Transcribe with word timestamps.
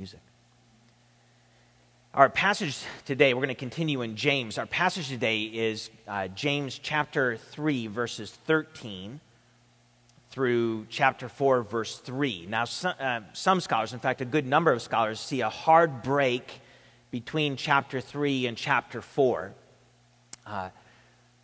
music. 0.00 0.20
Our 2.14 2.28
passage 2.28 2.84
today, 3.04 3.34
we're 3.34 3.40
going 3.40 3.48
to 3.48 3.56
continue 3.56 4.02
in 4.02 4.14
James. 4.14 4.56
Our 4.56 4.66
passage 4.66 5.08
today 5.08 5.42
is 5.42 5.90
uh, 6.06 6.28
James 6.28 6.78
chapter 6.80 7.36
3, 7.36 7.88
verses 7.88 8.30
13 8.30 9.18
through 10.30 10.86
chapter 10.88 11.28
4, 11.28 11.62
verse 11.64 11.98
3. 11.98 12.46
Now, 12.48 12.64
some, 12.64 12.94
uh, 13.00 13.20
some 13.32 13.60
scholars, 13.60 13.92
in 13.92 13.98
fact, 13.98 14.20
a 14.20 14.24
good 14.24 14.46
number 14.46 14.70
of 14.70 14.82
scholars, 14.82 15.18
see 15.18 15.40
a 15.40 15.50
hard 15.50 16.04
break 16.04 16.60
between 17.10 17.56
chapter 17.56 18.00
3 18.00 18.46
and 18.46 18.56
chapter 18.56 19.02
4. 19.02 19.52
Uh, 20.46 20.68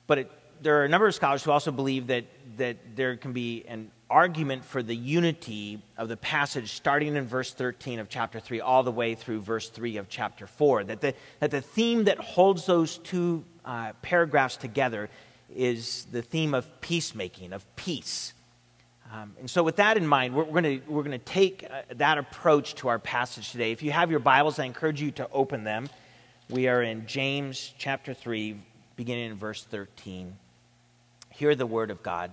but 0.06 0.18
it, 0.18 0.30
there 0.62 0.80
are 0.80 0.84
a 0.84 0.88
number 0.88 1.08
of 1.08 1.14
scholars 1.16 1.42
who 1.42 1.50
also 1.50 1.72
believe 1.72 2.06
that, 2.06 2.26
that 2.58 2.76
there 2.94 3.16
can 3.16 3.32
be 3.32 3.64
an 3.66 3.90
argument 4.10 4.64
for 4.64 4.82
the 4.82 4.94
unity 4.94 5.82
of 5.96 6.08
the 6.08 6.16
passage 6.16 6.72
starting 6.72 7.16
in 7.16 7.26
verse 7.26 7.52
13 7.52 7.98
of 7.98 8.08
chapter 8.08 8.38
3 8.38 8.60
all 8.60 8.82
the 8.82 8.92
way 8.92 9.14
through 9.14 9.40
verse 9.40 9.68
3 9.68 9.96
of 9.96 10.08
chapter 10.08 10.46
4. 10.46 10.84
That 10.84 11.00
the, 11.00 11.14
that 11.40 11.50
the 11.50 11.60
theme 11.60 12.04
that 12.04 12.18
holds 12.18 12.66
those 12.66 12.98
two 12.98 13.44
uh, 13.64 13.92
paragraphs 14.02 14.56
together 14.56 15.08
is 15.54 16.06
the 16.12 16.22
theme 16.22 16.54
of 16.54 16.80
peacemaking, 16.80 17.52
of 17.52 17.64
peace. 17.76 18.32
Um, 19.12 19.34
and 19.38 19.48
so, 19.48 19.62
with 19.62 19.76
that 19.76 19.96
in 19.96 20.06
mind, 20.06 20.34
we're, 20.34 20.44
we're 20.44 20.62
going 20.62 20.82
we're 20.88 21.02
to 21.04 21.18
take 21.18 21.64
uh, 21.70 21.82
that 21.96 22.18
approach 22.18 22.74
to 22.76 22.88
our 22.88 22.98
passage 22.98 23.52
today. 23.52 23.70
If 23.70 23.82
you 23.82 23.92
have 23.92 24.10
your 24.10 24.20
Bibles, 24.20 24.58
I 24.58 24.64
encourage 24.64 25.00
you 25.00 25.10
to 25.12 25.28
open 25.30 25.62
them. 25.62 25.88
We 26.50 26.68
are 26.68 26.82
in 26.82 27.06
James 27.06 27.74
chapter 27.78 28.12
3, 28.12 28.56
beginning 28.96 29.30
in 29.30 29.36
verse 29.36 29.62
13. 29.64 30.36
Hear 31.30 31.54
the 31.54 31.66
word 31.66 31.90
of 31.90 32.02
God. 32.02 32.32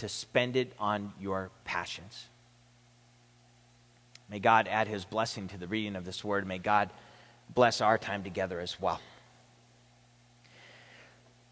to 0.00 0.08
spend 0.08 0.56
it 0.56 0.72
on 0.78 1.12
your 1.20 1.50
passions. 1.64 2.26
May 4.30 4.38
God 4.38 4.68
add 4.68 4.88
his 4.88 5.04
blessing 5.04 5.48
to 5.48 5.58
the 5.58 5.66
reading 5.66 5.96
of 5.96 6.04
this 6.04 6.24
word. 6.24 6.46
May 6.46 6.58
God 6.58 6.90
bless 7.52 7.80
our 7.80 7.98
time 7.98 8.22
together 8.22 8.60
as 8.60 8.80
well. 8.80 9.00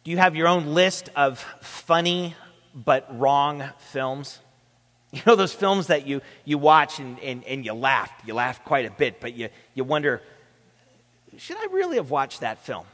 Do 0.04 0.10
you 0.10 0.16
have 0.16 0.36
your 0.36 0.48
own 0.48 0.74
list 0.74 1.10
of 1.14 1.40
funny 1.60 2.34
but 2.74 3.18
wrong 3.18 3.64
films? 3.78 4.40
You 5.10 5.22
know 5.24 5.36
those 5.36 5.54
films 5.54 5.86
that 5.86 6.06
you, 6.06 6.20
you 6.44 6.58
watch 6.58 6.98
and, 6.98 7.18
and, 7.20 7.42
and 7.44 7.64
you 7.64 7.72
laugh. 7.72 8.12
You 8.26 8.34
laugh 8.34 8.62
quite 8.62 8.84
a 8.84 8.90
bit, 8.90 9.20
but 9.20 9.32
you, 9.32 9.48
you 9.72 9.82
wonder, 9.82 10.20
should 11.38 11.56
I 11.56 11.68
really 11.72 11.96
have 11.96 12.10
watched 12.10 12.40
that 12.40 12.58
film? 12.58 12.84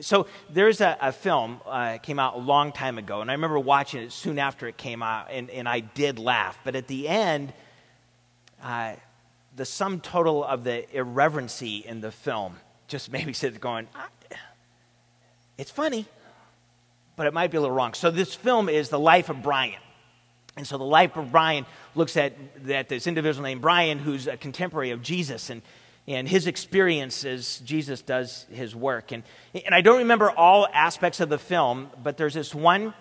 So 0.00 0.26
there's 0.48 0.80
a, 0.80 0.96
a 1.00 1.12
film 1.12 1.60
uh, 1.66 1.98
came 1.98 2.18
out 2.18 2.34
a 2.34 2.38
long 2.38 2.72
time 2.72 2.98
ago, 2.98 3.20
and 3.20 3.30
I 3.30 3.34
remember 3.34 3.58
watching 3.58 4.02
it 4.02 4.12
soon 4.12 4.38
after 4.38 4.66
it 4.66 4.76
came 4.76 5.02
out, 5.02 5.28
and, 5.30 5.50
and 5.50 5.68
I 5.68 5.80
did 5.80 6.18
laugh. 6.18 6.58
But 6.64 6.76
at 6.76 6.86
the 6.86 7.08
end, 7.08 7.52
uh, 8.62 8.94
the 9.54 9.64
sum 9.64 10.00
total 10.00 10.44
of 10.44 10.64
the 10.64 10.90
irreverency 10.96 11.84
in 11.86 12.00
the 12.00 12.10
film 12.10 12.56
just 12.88 13.12
made 13.12 13.26
me 13.26 13.32
sit 13.32 13.60
going, 13.60 13.86
ah, 13.94 14.08
it's 15.58 15.70
funny, 15.70 16.06
but 17.16 17.26
it 17.26 17.34
might 17.34 17.50
be 17.50 17.58
a 17.58 17.60
little 17.60 17.76
wrong. 17.76 17.94
So 17.94 18.10
this 18.10 18.34
film 18.34 18.68
is 18.68 18.88
the 18.88 18.98
life 18.98 19.28
of 19.28 19.42
Brian. 19.42 19.78
And 20.56 20.66
so 20.66 20.76
the 20.76 20.84
life 20.84 21.16
of 21.16 21.32
Brian 21.32 21.64
looks 21.94 22.16
at, 22.16 22.34
at 22.68 22.88
this 22.88 23.06
individual 23.06 23.42
named 23.42 23.62
Brian, 23.62 23.98
who's 23.98 24.26
a 24.26 24.36
contemporary 24.36 24.90
of 24.90 25.02
Jesus, 25.02 25.50
and 25.50 25.62
and 26.08 26.28
his 26.28 26.46
experience 26.46 27.24
as 27.24 27.58
Jesus 27.58 28.02
does 28.02 28.46
his 28.50 28.74
work. 28.74 29.12
And, 29.12 29.22
and 29.54 29.74
I 29.74 29.80
don't 29.80 29.98
remember 29.98 30.30
all 30.30 30.66
aspects 30.72 31.20
of 31.20 31.28
the 31.28 31.38
film, 31.38 31.90
but 32.02 32.16
there's 32.16 32.34
this 32.34 32.54
one 32.54 32.92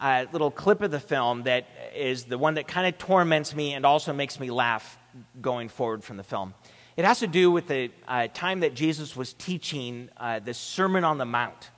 uh, 0.00 0.26
little 0.32 0.50
clip 0.50 0.82
of 0.82 0.90
the 0.90 1.00
film 1.00 1.44
that 1.44 1.66
is 1.94 2.24
the 2.24 2.38
one 2.38 2.54
that 2.54 2.66
kind 2.66 2.86
of 2.86 2.98
torments 2.98 3.54
me 3.54 3.74
and 3.74 3.86
also 3.86 4.12
makes 4.12 4.40
me 4.40 4.50
laugh 4.50 4.98
going 5.40 5.68
forward 5.68 6.02
from 6.02 6.16
the 6.16 6.24
film. 6.24 6.54
It 6.96 7.04
has 7.04 7.20
to 7.20 7.26
do 7.26 7.50
with 7.50 7.68
the 7.68 7.90
uh, 8.08 8.28
time 8.34 8.60
that 8.60 8.74
Jesus 8.74 9.16
was 9.16 9.32
teaching 9.34 10.10
uh, 10.16 10.40
the 10.40 10.52
Sermon 10.52 11.04
on 11.04 11.18
the 11.18 11.24
Mount. 11.24 11.70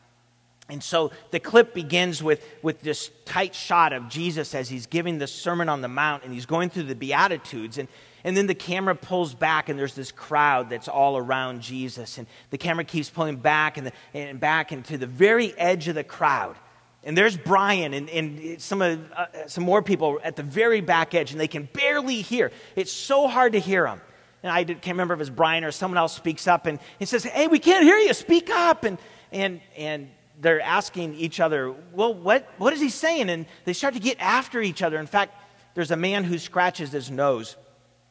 And 0.71 0.83
so 0.83 1.13
the 1.31 1.41
clip 1.41 1.75
begins 1.75 2.23
with, 2.23 2.43
with 2.63 2.81
this 2.81 3.11
tight 3.27 3.55
shot 3.55 3.93
of 3.93 4.09
Jesus 4.09 4.55
as 4.55 4.71
he's 4.71 4.87
giving 4.87 5.19
the 5.19 5.27
Sermon 5.27 5.69
on 5.69 5.83
the 5.83 5.89
Mount 5.89 6.25
and 6.25 6.33
he's 6.33 6.47
going 6.47 6.71
through 6.71 6.85
the 6.85 6.95
Beatitudes. 6.95 7.77
And, 7.77 7.87
and 8.25 8.35
then 8.35 8.47
the 8.47 8.55
camera 8.55 8.95
pulls 8.95 9.35
back, 9.35 9.69
and 9.69 9.79
there's 9.79 9.95
this 9.95 10.11
crowd 10.11 10.71
that's 10.71 10.89
all 10.89 11.19
around 11.19 11.61
Jesus. 11.61 12.17
And 12.17 12.27
the 12.49 12.57
camera 12.57 12.85
keeps 12.85 13.11
pulling 13.11 13.37
back 13.37 13.77
and, 13.77 13.87
the, 13.87 13.93
and 14.15 14.41
back 14.41 14.73
into 14.73 14.97
the 14.97 15.07
very 15.07 15.57
edge 15.59 15.89
of 15.89 15.95
the 15.95 16.05
crowd. 16.05 16.57
And 17.03 17.19
there's 17.19 17.37
Brian 17.37 17.93
and, 17.93 18.09
and 18.09 18.61
some, 18.63 18.81
of, 18.81 19.13
uh, 19.13 19.27
some 19.47 19.63
more 19.63 19.83
people 19.83 20.19
at 20.25 20.37
the 20.37 20.43
very 20.43 20.81
back 20.81 21.15
edge, 21.15 21.33
and 21.33 21.41
they 21.41 21.49
can 21.49 21.69
barely 21.75 22.23
hear. 22.23 22.51
It's 22.77 22.91
so 22.91 23.29
hard 23.29 23.53
to 23.53 23.61
hear 23.61 23.85
them. 23.85 24.01
And 24.43 24.51
I 24.51 24.65
can't 24.65 24.87
remember 24.87 25.13
if 25.13 25.21
it's 25.21 25.29
Brian 25.29 25.63
or 25.63 25.71
someone 25.71 25.99
else 25.99 26.15
speaks 26.15 26.47
up 26.47 26.67
and 26.67 26.79
he 26.99 27.07
says, 27.07 27.25
Hey, 27.25 27.47
we 27.47 27.59
can't 27.59 27.85
hear 27.85 27.97
you. 27.97 28.13
Speak 28.13 28.51
up. 28.51 28.85
And, 28.85 28.99
and, 29.33 29.61
and 29.77 30.11
they're 30.39 30.61
asking 30.61 31.15
each 31.15 31.41
other, 31.41 31.75
Well, 31.93 32.13
what, 32.13 32.51
what 32.59 32.75
is 32.75 32.81
he 32.81 32.91
saying? 32.91 33.31
And 33.31 33.47
they 33.65 33.73
start 33.73 33.95
to 33.95 34.01
get 34.01 34.19
after 34.21 34.61
each 34.61 34.83
other. 34.83 34.99
In 34.99 35.07
fact, 35.07 35.35
there's 35.75 35.91
a 35.91 35.97
man 35.97 36.25
who 36.25 36.39
scratches 36.39 36.93
his 36.93 37.11
nose 37.11 37.57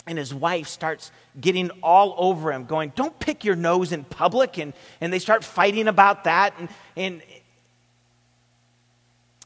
and 0.06 0.18
his 0.18 0.34
wife 0.34 0.68
starts 0.68 1.12
getting 1.40 1.70
all 1.82 2.16
over 2.18 2.52
him, 2.52 2.66
going, 2.66 2.92
Don't 2.96 3.18
pick 3.20 3.44
your 3.44 3.56
nose 3.56 3.92
in 3.92 4.04
public. 4.04 4.58
And, 4.58 4.74
and 5.00 5.14
they 5.14 5.20
start 5.20 5.44
fighting 5.44 5.88
about 5.88 6.26
that. 6.26 6.54
And, 6.60 6.70
and 6.96 7.22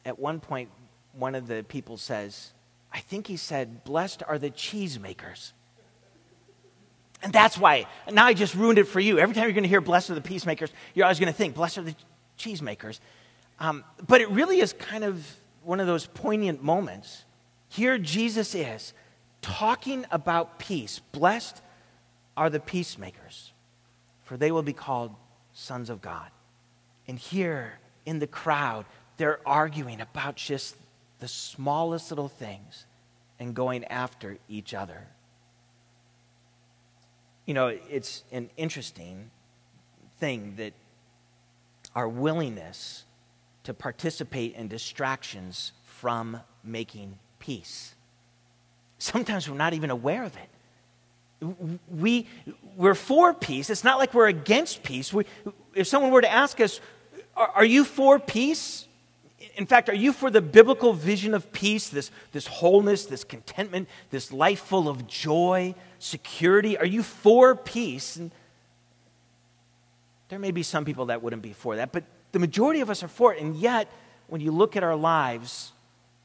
at 0.06 0.18
one 0.18 0.40
point, 0.40 0.70
one 1.14 1.36
of 1.36 1.48
the 1.48 1.64
people 1.68 1.98
says, 1.98 2.52
I 2.92 3.00
think 3.00 3.28
he 3.28 3.38
said, 3.38 3.84
Blessed 3.84 4.24
are 4.28 4.40
the 4.40 4.50
cheesemakers. 4.50 5.52
And 7.24 7.34
that's 7.34 7.58
why, 7.58 7.88
now 8.12 8.26
I 8.26 8.34
just 8.34 8.54
ruined 8.54 8.78
it 8.78 8.86
for 8.86 9.00
you. 9.00 9.18
Every 9.18 9.34
time 9.34 9.46
you're 9.46 9.54
going 9.54 9.64
to 9.64 9.70
hear 9.70 9.82
Blessed 9.82 10.12
are 10.12 10.16
the 10.16 10.22
peacemakers, 10.22 10.72
you're 10.94 11.06
always 11.06 11.20
going 11.20 11.32
to 11.32 11.38
think, 11.38 11.56
Blessed 11.56 11.80
are 11.80 11.84
the 11.84 11.96
cheesemakers. 12.38 13.00
Um, 13.60 13.84
but 14.06 14.22
it 14.22 14.30
really 14.30 14.60
is 14.60 14.74
kind 14.74 15.04
of 15.04 15.26
one 15.64 15.80
of 15.80 15.88
those 15.88 16.06
poignant 16.06 16.64
moments. 16.64 17.26
Here 17.70 17.98
Jesus 17.98 18.56
is 18.56 18.94
talking 19.48 20.06
about 20.12 20.60
peace. 20.60 21.00
Blessed 21.14 21.62
are 22.36 22.50
the 22.50 22.60
peacemakers, 22.60 23.54
for 24.24 24.36
they 24.36 24.52
will 24.52 24.62
be 24.62 24.74
called 24.74 25.16
sons 25.54 25.90
of 25.90 26.02
God. 26.02 26.30
And 27.08 27.18
here 27.18 27.80
in 28.06 28.20
the 28.20 28.28
crowd, 28.28 28.86
they're 29.16 29.40
arguing 29.48 30.02
about 30.02 30.36
just 30.36 30.76
the 31.20 31.30
smallest 31.30 32.12
little 32.12 32.28
things 32.28 32.86
and 33.40 33.56
going 33.56 33.86
after 33.86 34.38
each 34.50 34.74
other. 34.74 35.08
You 37.46 37.54
know, 37.54 37.68
it's 37.68 38.26
an 38.34 38.50
interesting 38.58 39.32
thing 40.20 40.56
that 40.58 40.74
our 41.96 42.10
willingness 42.10 43.06
to 43.64 43.74
participate 43.74 44.56
in 44.56 44.68
distractions 44.68 45.72
from 45.84 46.42
making 46.64 47.18
peace. 47.40 47.96
Sometimes 49.00 49.50
we're 49.50 49.58
not 49.58 49.74
even 49.74 49.90
aware 49.90 50.24
of 50.24 50.36
it. 50.36 51.46
We, 51.90 52.28
we're 52.76 52.96
for 52.96 53.34
peace. 53.34 53.70
It's 53.70 53.84
not 53.84 54.00
like 54.00 54.14
we're 54.14 54.28
against 54.28 54.84
peace. 54.84 55.14
We, 55.14 55.26
if 55.76 55.88
someone 55.88 56.12
were 56.12 56.22
to 56.22 56.32
ask 56.32 56.60
us, 56.60 56.82
are, 57.36 57.50
are 57.56 57.66
you 57.66 57.84
for 57.84 58.18
peace? 58.18 58.88
In 59.56 59.68
fact, 59.68 59.88
are 59.90 59.96
you 59.96 60.14
for 60.14 60.32
the 60.32 60.42
biblical 60.42 60.94
vision 60.94 61.34
of 61.36 61.52
peace, 61.52 61.90
this, 61.90 62.10
this 62.32 62.48
wholeness, 62.48 63.06
this 63.06 63.24
contentment, 63.24 63.88
this 64.10 64.32
life 64.32 64.62
full 64.62 64.90
of 64.90 65.08
joy, 65.08 65.76
security? 66.00 66.78
Are 66.78 66.86
you 66.86 67.04
for 67.04 67.56
peace? 67.56 68.16
And 68.16 68.32
there 70.30 70.40
may 70.40 70.52
be 70.52 70.64
some 70.64 70.86
people 70.86 71.08
that 71.08 71.22
wouldn't 71.22 71.44
be 71.44 71.54
for 71.54 71.76
that, 71.76 71.92
but 71.92 72.04
the 72.32 72.40
majority 72.40 72.82
of 72.82 72.90
us 72.90 73.04
are 73.04 73.08
for 73.08 73.34
it. 73.34 73.42
And 73.42 73.56
yet, 73.56 73.92
when 74.28 74.42
you 74.42 74.52
look 74.52 74.76
at 74.76 74.84
our 74.84 74.96
lives, 74.96 75.72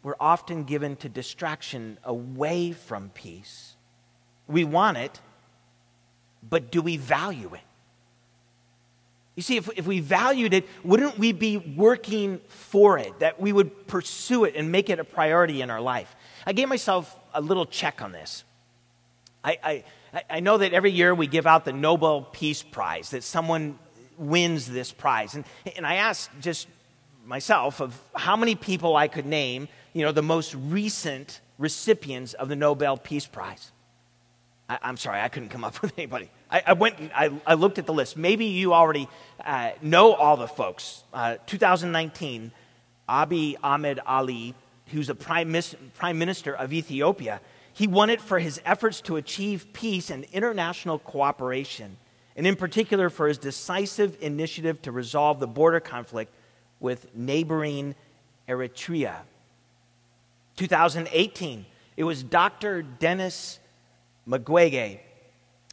we're 0.02 0.16
often 0.18 0.64
given 0.64 0.96
to 0.96 1.08
distraction 1.08 1.98
away 2.04 2.72
from 2.72 3.10
peace. 3.10 3.76
We 4.48 4.64
want 4.64 4.98
it, 4.98 5.20
but 6.48 6.72
do 6.72 6.82
we 6.82 6.96
value 6.96 7.54
it? 7.54 7.60
You 9.34 9.42
see, 9.42 9.56
if, 9.56 9.70
if 9.76 9.86
we 9.86 10.00
valued 10.00 10.52
it, 10.52 10.68
wouldn't 10.84 11.18
we 11.18 11.32
be 11.32 11.56
working 11.56 12.40
for 12.48 12.98
it? 12.98 13.20
That 13.20 13.40
we 13.40 13.52
would 13.52 13.86
pursue 13.86 14.44
it 14.44 14.54
and 14.56 14.70
make 14.70 14.90
it 14.90 14.98
a 14.98 15.04
priority 15.04 15.62
in 15.62 15.70
our 15.70 15.80
life? 15.80 16.14
I 16.46 16.52
gave 16.52 16.68
myself 16.68 17.18
a 17.32 17.40
little 17.40 17.64
check 17.64 18.02
on 18.02 18.12
this. 18.12 18.44
I, 19.42 19.84
I, 20.12 20.22
I 20.28 20.40
know 20.40 20.58
that 20.58 20.74
every 20.74 20.90
year 20.90 21.14
we 21.14 21.26
give 21.26 21.46
out 21.46 21.64
the 21.64 21.72
Nobel 21.72 22.22
Peace 22.22 22.62
Prize, 22.62 23.10
that 23.10 23.24
someone 23.24 23.78
wins 24.18 24.66
this 24.66 24.92
prize. 24.92 25.34
And, 25.34 25.44
and 25.76 25.86
I 25.86 25.94
asked 25.96 26.30
just 26.40 26.68
myself 27.24 27.80
of 27.80 27.98
how 28.14 28.36
many 28.36 28.54
people 28.54 28.96
I 28.96 29.08
could 29.08 29.26
name, 29.26 29.68
you 29.92 30.04
know, 30.04 30.12
the 30.12 30.22
most 30.22 30.54
recent 30.54 31.40
recipients 31.58 32.34
of 32.34 32.48
the 32.48 32.56
Nobel 32.56 32.96
Peace 32.96 33.26
Prize. 33.26 33.72
I, 34.68 34.78
am 34.82 34.96
sorry, 34.96 35.20
I 35.20 35.28
couldn't 35.28 35.50
come 35.50 35.64
up 35.64 35.80
with 35.82 35.92
anybody. 35.98 36.30
I, 36.50 36.62
I 36.68 36.72
went, 36.72 36.96
I, 37.14 37.30
I, 37.46 37.54
looked 37.54 37.78
at 37.78 37.86
the 37.86 37.92
list. 37.92 38.16
Maybe 38.16 38.46
you 38.46 38.72
already 38.72 39.08
uh, 39.44 39.72
know 39.82 40.14
all 40.14 40.36
the 40.36 40.48
folks. 40.48 41.04
Uh, 41.12 41.36
2019, 41.46 42.52
Abiy 43.08 43.56
Ahmed 43.62 44.00
Ali, 44.06 44.54
who's 44.88 45.08
the 45.08 45.14
prime, 45.14 45.54
prime 45.94 46.18
minister 46.18 46.54
of 46.54 46.72
Ethiopia, 46.72 47.40
he 47.74 47.86
won 47.86 48.10
it 48.10 48.20
for 48.20 48.38
his 48.38 48.60
efforts 48.64 49.00
to 49.02 49.16
achieve 49.16 49.66
peace 49.72 50.10
and 50.10 50.24
international 50.32 50.98
cooperation, 50.98 51.96
and 52.36 52.46
in 52.46 52.56
particular 52.56 53.08
for 53.08 53.28
his 53.28 53.38
decisive 53.38 54.16
initiative 54.20 54.80
to 54.82 54.92
resolve 54.92 55.40
the 55.40 55.46
border 55.46 55.80
conflict 55.80 56.32
with 56.80 57.14
neighboring 57.14 57.94
Eritrea. 58.48 59.16
2018, 60.62 61.66
it 61.96 62.04
was 62.04 62.22
Dr. 62.22 62.82
Denis 62.82 63.58
Mukwege, 64.28 65.00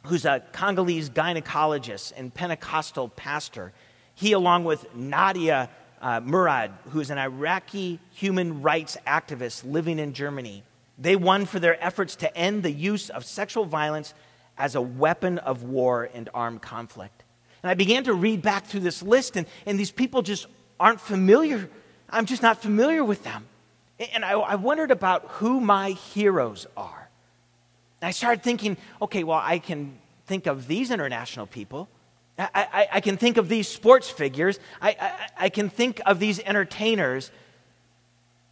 who's 0.06 0.24
a 0.24 0.42
Congolese 0.50 1.10
gynecologist 1.10 2.12
and 2.16 2.34
Pentecostal 2.34 3.08
pastor. 3.08 3.72
He, 4.16 4.32
along 4.32 4.64
with 4.64 4.92
Nadia 4.92 5.70
uh, 6.02 6.18
Murad, 6.24 6.72
who's 6.88 7.10
an 7.10 7.18
Iraqi 7.18 8.00
human 8.10 8.62
rights 8.62 8.96
activist 9.06 9.62
living 9.64 10.00
in 10.00 10.12
Germany, 10.12 10.64
they 10.98 11.14
won 11.14 11.46
for 11.46 11.60
their 11.60 11.80
efforts 11.80 12.16
to 12.16 12.36
end 12.36 12.64
the 12.64 12.72
use 12.72 13.10
of 13.10 13.24
sexual 13.24 13.66
violence 13.66 14.12
as 14.58 14.74
a 14.74 14.80
weapon 14.80 15.38
of 15.38 15.62
war 15.62 16.10
and 16.12 16.28
armed 16.34 16.62
conflict. 16.62 17.22
And 17.62 17.70
I 17.70 17.74
began 17.74 18.02
to 18.04 18.12
read 18.12 18.42
back 18.42 18.66
through 18.66 18.80
this 18.80 19.04
list, 19.04 19.36
and, 19.36 19.46
and 19.66 19.78
these 19.78 19.92
people 19.92 20.22
just 20.22 20.48
aren't 20.80 21.00
familiar. 21.00 21.70
I'm 22.10 22.26
just 22.26 22.42
not 22.42 22.60
familiar 22.60 23.04
with 23.04 23.22
them. 23.22 23.46
And 24.00 24.24
I, 24.24 24.32
I 24.32 24.54
wondered 24.54 24.90
about 24.90 25.26
who 25.28 25.60
my 25.60 25.90
heroes 25.90 26.66
are. 26.76 27.08
And 28.00 28.08
I 28.08 28.12
started 28.12 28.42
thinking, 28.42 28.78
okay, 29.02 29.24
well, 29.24 29.40
I 29.42 29.58
can 29.58 29.98
think 30.26 30.46
of 30.46 30.66
these 30.66 30.90
international 30.90 31.46
people. 31.46 31.88
I, 32.38 32.48
I, 32.54 32.88
I 32.92 33.00
can 33.00 33.18
think 33.18 33.36
of 33.36 33.48
these 33.48 33.68
sports 33.68 34.08
figures. 34.08 34.58
I, 34.80 34.96
I, 34.98 35.28
I 35.44 35.48
can 35.50 35.68
think 35.68 36.00
of 36.06 36.18
these 36.18 36.40
entertainers. 36.40 37.30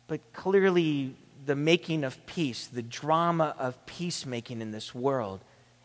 But 0.07 0.21
clearly, 0.35 1.15
the 1.47 1.57
making 1.57 2.05
of 2.05 2.25
peace, 2.27 2.67
the 2.67 2.83
drama 2.83 3.55
of 3.59 3.87
peacemaking 3.87 4.61
in 4.61 4.71
this 4.71 4.95
world, 4.95 5.41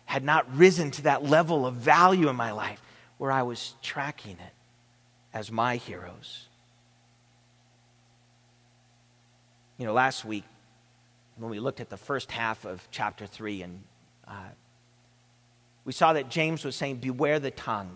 had 0.05 0.23
not 0.23 0.53
risen 0.55 0.91
to 0.91 1.03
that 1.03 1.23
level 1.23 1.65
of 1.65 1.75
value 1.75 2.27
in 2.27 2.35
my 2.35 2.51
life 2.51 2.81
where 3.17 3.31
I 3.31 3.43
was 3.43 3.75
tracking 3.81 4.33
it 4.33 4.53
as 5.33 5.49
my 5.49 5.77
heroes. 5.77 6.47
You 9.83 9.87
know, 9.87 9.95
last 9.95 10.23
week, 10.23 10.45
when 11.35 11.51
we 11.51 11.59
looked 11.59 11.81
at 11.81 11.89
the 11.89 11.97
first 11.97 12.31
half 12.31 12.63
of 12.63 12.87
chapter 12.89 13.27
3, 13.27 13.63
and 13.63 13.83
uh, 14.25 14.31
we 15.83 15.91
saw 15.91 16.13
that 16.13 16.29
James 16.29 16.63
was 16.63 16.77
saying, 16.77 16.99
Beware 16.99 17.37
the 17.37 17.51
tongue, 17.51 17.91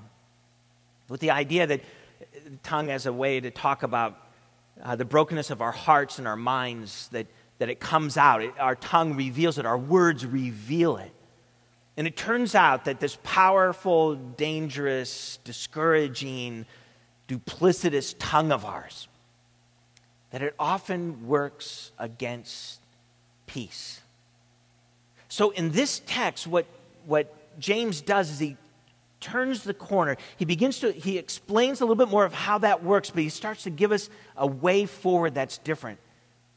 with 1.07 1.21
the 1.21 1.31
idea 1.31 1.65
that 1.65 1.79
the 2.43 2.57
tongue 2.61 2.91
as 2.91 3.05
a 3.05 3.13
way 3.13 3.39
to 3.39 3.51
talk 3.51 3.83
about 3.83 4.19
uh, 4.83 4.97
the 4.97 5.05
brokenness 5.05 5.49
of 5.49 5.61
our 5.61 5.71
hearts 5.71 6.19
and 6.19 6.27
our 6.27 6.35
minds, 6.35 7.07
that, 7.13 7.27
that 7.59 7.69
it 7.69 7.79
comes 7.79 8.17
out. 8.17 8.43
It, 8.43 8.51
our 8.59 8.75
tongue 8.75 9.15
reveals 9.15 9.57
it, 9.57 9.65
our 9.65 9.77
words 9.77 10.25
reveal 10.25 10.97
it. 10.97 11.13
And 11.95 12.05
it 12.05 12.17
turns 12.17 12.53
out 12.53 12.83
that 12.83 12.99
this 12.99 13.17
powerful, 13.23 14.15
dangerous, 14.15 15.39
discouraging, 15.45 16.65
duplicitous 17.29 18.13
tongue 18.19 18.51
of 18.51 18.65
ours, 18.65 19.07
that 20.31 20.41
it 20.41 20.53
often 20.59 21.27
works 21.27 21.91
against 21.97 22.79
peace. 23.45 24.01
So 25.29 25.51
in 25.51 25.71
this 25.71 26.01
text, 26.05 26.47
what, 26.47 26.65
what 27.05 27.33
James 27.59 28.01
does 28.01 28.29
is 28.29 28.39
he 28.39 28.57
turns 29.19 29.63
the 29.63 29.73
corner. 29.73 30.17
He 30.37 30.45
begins 30.45 30.79
to, 30.79 30.91
he 30.91 31.17
explains 31.17 31.81
a 31.81 31.85
little 31.85 31.95
bit 31.95 32.09
more 32.09 32.25
of 32.25 32.33
how 32.33 32.59
that 32.59 32.83
works, 32.83 33.09
but 33.09 33.23
he 33.23 33.29
starts 33.29 33.63
to 33.63 33.69
give 33.69 33.91
us 33.91 34.09
a 34.35 34.47
way 34.47 34.85
forward 34.85 35.33
that's 35.33 35.57
different, 35.57 35.99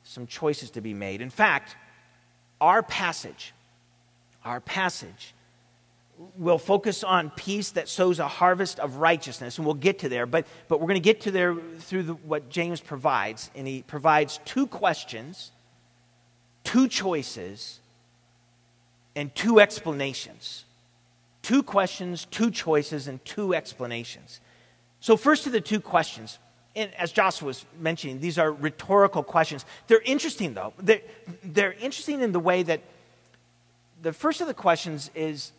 some 0.05 0.27
choices 0.27 0.71
to 0.73 0.81
be 0.81 0.95
made. 0.95 1.21
In 1.21 1.31
fact, 1.31 1.77
our 2.61 2.83
passage, 2.83 3.55
our 4.45 4.61
passage 4.61 5.35
we'll 6.37 6.59
focus 6.59 7.03
on 7.03 7.31
peace 7.31 7.71
that 7.73 7.89
sows 7.89 8.19
a 8.19 8.29
harvest 8.29 8.79
of 8.79 8.97
righteousness, 8.97 9.57
and 9.57 9.65
we'll 9.65 9.75
get 9.75 10.01
to 10.01 10.09
there. 10.09 10.27
But, 10.27 10.47
but 10.69 10.81
we're 10.81 10.89
going 10.89 10.95
to 10.95 11.01
get 11.01 11.23
to 11.23 11.31
there 11.31 11.57
through 11.79 12.03
the, 12.05 12.15
what 12.15 12.51
James 12.51 12.81
provides. 12.81 13.51
And 13.55 13.67
he 13.67 13.83
provides 13.83 14.39
two 14.45 14.67
questions, 14.67 15.53
two 16.65 16.89
choices, 16.89 17.81
and 19.17 19.35
two 19.35 19.61
explanations. 19.61 20.65
Two 21.43 21.63
questions, 21.63 22.27
two 22.31 22.51
choices, 22.51 23.09
and 23.09 23.25
two 23.25 23.55
explanations. 23.55 24.41
So, 25.01 25.17
first 25.17 25.45
to 25.45 25.51
the 25.51 25.61
two 25.61 25.81
questions. 25.81 26.39
And 26.77 26.95
as 26.95 27.11
Joshua 27.11 27.47
was 27.47 27.65
mentioning, 27.81 28.21
these 28.21 28.39
are 28.39 28.53
rhetorical 28.53 29.25
questions. 29.25 29.65
They're 29.89 30.03
interesting, 30.03 30.55
though. 30.55 30.73
They're, 30.79 31.01
they're 31.43 31.73
interesting 31.73 32.21
in 32.21 32.31
the 32.31 32.39
way 32.39 32.63
that 32.63 32.83
the 34.03 34.13
first 34.13 34.41
of 34.41 34.47
the 34.47 34.55
questions 34.55 35.11
is 35.15 35.51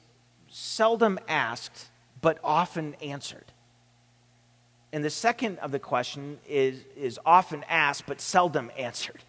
seldom 0.51 1.17
asked, 1.27 1.89
but 2.21 2.37
often 2.43 2.93
answered. 3.01 3.45
And 4.93 5.03
the 5.03 5.09
second 5.09 5.57
of 5.59 5.71
the 5.71 5.79
question 5.79 6.37
is, 6.47 6.83
is 6.95 7.17
often 7.25 7.63
asked, 7.69 8.05
but 8.05 8.19
seldom 8.19 8.69
answered. 8.77 9.23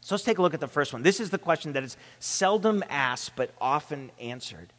So 0.00 0.14
let's 0.14 0.24
take 0.24 0.38
a 0.38 0.42
look 0.42 0.54
at 0.54 0.60
the 0.60 0.66
first 0.66 0.94
one. 0.94 1.02
This 1.02 1.20
is 1.20 1.28
the 1.28 1.38
question 1.38 1.74
that 1.74 1.84
is 1.84 1.98
seldom 2.18 2.82
asked, 2.88 3.36
but 3.36 3.50
often 3.60 4.10
answered 4.18 4.72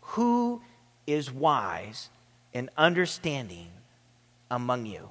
Who 0.00 0.62
is 1.06 1.30
wise 1.30 2.08
and 2.54 2.70
understanding 2.78 3.68
among 4.50 4.86
you? 4.86 5.10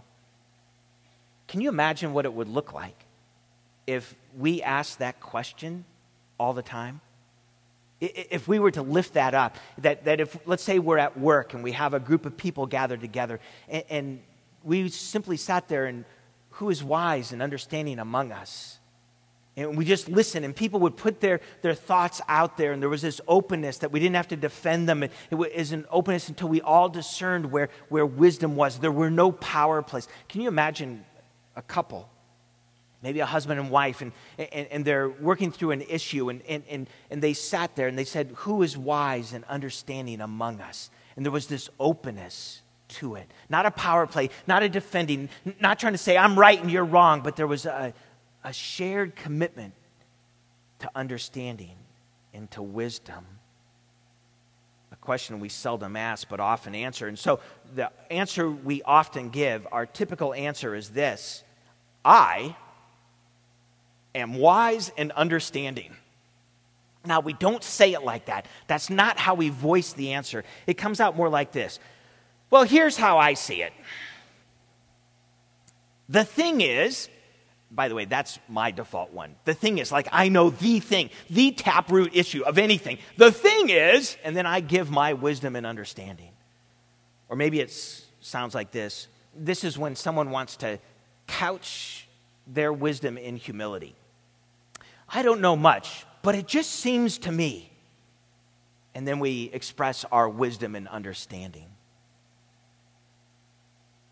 Can 1.48 1.62
you 1.62 1.70
imagine 1.70 2.14
what 2.14 2.26
it 2.26 2.34
would 2.34 2.50
look 2.50 2.74
like 2.74 3.06
if 3.86 4.16
we 4.36 4.64
asked 4.64 4.98
that 4.98 5.20
question 5.20 5.86
all 6.40 6.54
the 6.54 6.64
time? 6.64 7.02
If 8.02 8.48
we 8.48 8.60
were 8.60 8.72
to 8.72 8.82
lift 8.82 9.14
that 9.14 9.34
up, 9.34 9.58
that, 9.80 10.06
that 10.06 10.20
if, 10.20 10.38
let's 10.46 10.64
say 10.64 10.80
we're 10.80 10.98
at 10.98 11.18
work 11.18 11.54
and 11.54 11.64
we 11.64 11.72
have 11.72 11.94
a 11.94 12.00
group 12.00 12.26
of 12.26 12.36
people 12.36 12.66
gathered 12.66 13.02
together, 13.02 13.40
and, 13.70 13.84
and 13.90 14.22
we 14.64 14.90
simply 14.90 15.38
sat 15.38 15.68
there 15.68 15.86
and 15.86 16.06
who 16.52 16.70
is 16.70 16.84
wise 16.84 17.32
and 17.32 17.42
understanding 17.42 18.00
among 18.00 18.32
us? 18.32 18.80
And 19.58 19.78
we 19.78 19.86
just 19.86 20.10
listen, 20.10 20.44
and 20.44 20.54
people 20.54 20.82
would 20.82 20.98
put 20.98 21.22
their, 21.22 21.40
their 21.62 21.74
thoughts 21.74 22.20
out 22.28 22.58
there, 22.58 22.74
and 22.74 22.82
there 22.82 22.90
was 22.90 23.02
this 23.02 23.22
openness 23.26 23.78
that 23.78 23.92
we 23.92 24.02
didn't 24.02 24.18
have 24.18 24.28
to 24.30 24.36
defend 24.36 24.90
them. 24.90 25.04
It 25.04 25.12
was 25.32 25.72
an 25.72 25.86
openness 25.90 26.28
until 26.28 26.50
we 26.50 26.60
all 26.60 26.90
discerned 26.90 27.52
where, 27.52 27.70
where 27.88 28.06
wisdom 28.06 28.58
was. 28.58 28.80
There 28.80 28.92
were 28.92 29.10
no 29.10 29.32
power 29.32 29.82
plays. 29.82 30.10
Can 30.28 30.42
you 30.42 30.50
imagine 30.50 31.06
a 31.56 31.62
couple 31.62 32.10
maybe 33.06 33.20
a 33.20 33.26
husband 33.26 33.60
and 33.60 33.70
wife, 33.70 34.02
and, 34.02 34.12
and, 34.40 34.68
and 34.72 34.84
they're 34.84 35.10
working 35.10 35.52
through 35.52 35.72
an 35.72 35.82
issue, 35.82 36.30
and, 36.30 36.42
and, 36.48 36.64
and, 36.68 36.90
and 37.12 37.22
they 37.22 37.34
sat 37.34 37.76
there 37.76 37.88
and 37.88 37.98
they 37.98 38.04
said, 38.04 38.32
Who 38.38 38.64
is 38.64 38.76
wise 38.76 39.32
and 39.32 39.46
understanding 39.46 40.22
among 40.22 40.60
us? 40.60 40.90
And 41.16 41.24
there 41.24 41.32
was 41.32 41.46
this 41.46 41.70
openness 41.80 42.64
to 42.88 43.14
it. 43.16 43.30
Not 43.48 43.68
a 43.68 43.72
power 43.72 44.08
play, 44.08 44.32
not 44.48 44.64
a 44.64 44.70
defending, 44.70 45.30
not 45.60 45.80
trying 45.80 45.94
to 45.94 46.00
say, 46.00 46.18
I'm 46.18 46.38
right 46.38 46.60
and 46.60 46.72
you're 46.72 46.84
wrong, 46.84 47.22
but 47.22 47.36
there 47.36 47.48
was 47.48 47.68
a, 47.68 47.94
a 48.44 48.52
shared 48.52 49.16
commitment 49.16 49.76
to 50.80 50.90
understanding 50.96 51.76
and 52.34 52.50
to 52.52 52.64
wisdom. 52.64 53.24
A 54.92 54.96
question 54.96 55.40
we 55.40 55.50
seldom 55.50 55.96
ask 55.96 56.28
but 56.28 56.40
often 56.40 56.74
answer. 56.74 57.08
And 57.08 57.20
so 57.20 57.40
the 57.76 57.92
answer 58.10 58.50
we 58.50 58.82
often 58.82 59.30
give, 59.30 59.68
our 59.72 59.86
typical 59.86 60.34
answer 60.34 60.74
is 60.74 60.90
this 60.90 61.44
I 62.04 62.56
am 64.16 64.36
wise 64.36 64.92
and 64.98 65.12
understanding. 65.12 65.96
Now, 67.06 67.20
we 67.20 67.34
don't 67.34 67.64
say 67.64 67.94
it 67.94 68.04
like 68.04 68.26
that. 68.26 68.48
That's 68.68 68.90
not 68.90 69.18
how 69.20 69.36
we 69.36 69.50
voice 69.50 69.94
the 69.94 70.14
answer. 70.14 70.44
It 70.66 70.76
comes 70.76 71.00
out 71.00 71.16
more 71.16 71.30
like 71.30 71.52
this 71.52 71.80
Well, 72.50 72.64
here's 72.64 72.98
how 72.98 73.18
I 73.18 73.34
see 73.34 73.62
it. 73.62 73.74
The 76.10 76.24
thing 76.24 76.62
is, 76.62 77.10
by 77.72 77.88
the 77.88 77.96
way, 77.96 78.06
that's 78.06 78.40
my 78.48 78.72
default 78.72 79.12
one. 79.12 79.36
The 79.46 79.54
thing 79.54 79.80
is, 79.80 79.92
like, 79.92 80.08
I 80.12 80.30
know 80.30 80.50
the 80.50 80.80
thing, 80.80 81.10
the 81.30 81.52
taproot 81.52 82.16
issue 82.16 82.44
of 82.44 82.58
anything. 82.58 83.00
The 83.18 83.32
thing 83.32 83.70
is, 83.70 84.18
and 84.24 84.36
then 84.36 84.46
I 84.46 84.60
give 84.60 84.90
my 84.92 85.14
wisdom 85.14 85.56
and 85.56 85.66
understanding. 85.66 86.32
Or 87.28 87.36
maybe 87.36 87.60
it 87.60 87.72
sounds 88.22 88.56
like 88.56 88.72
this 88.72 89.08
this 89.36 89.64
is 89.64 89.78
when 89.78 89.96
someone 89.96 90.32
wants 90.32 90.56
to 90.58 90.80
couch 91.28 92.08
their 92.48 92.72
wisdom 92.72 93.18
in 93.18 93.36
humility. 93.36 93.96
I 95.10 95.22
don't 95.22 95.42
know 95.42 95.56
much, 95.56 96.06
but 96.22 96.36
it 96.36 96.48
just 96.48 96.72
seems 96.72 97.18
to 97.20 97.32
me. 97.32 97.72
And 98.94 99.08
then 99.08 99.20
we 99.20 99.50
express 99.54 100.06
our 100.12 100.30
wisdom 100.30 100.76
and 100.76 100.88
understanding. 100.88 101.68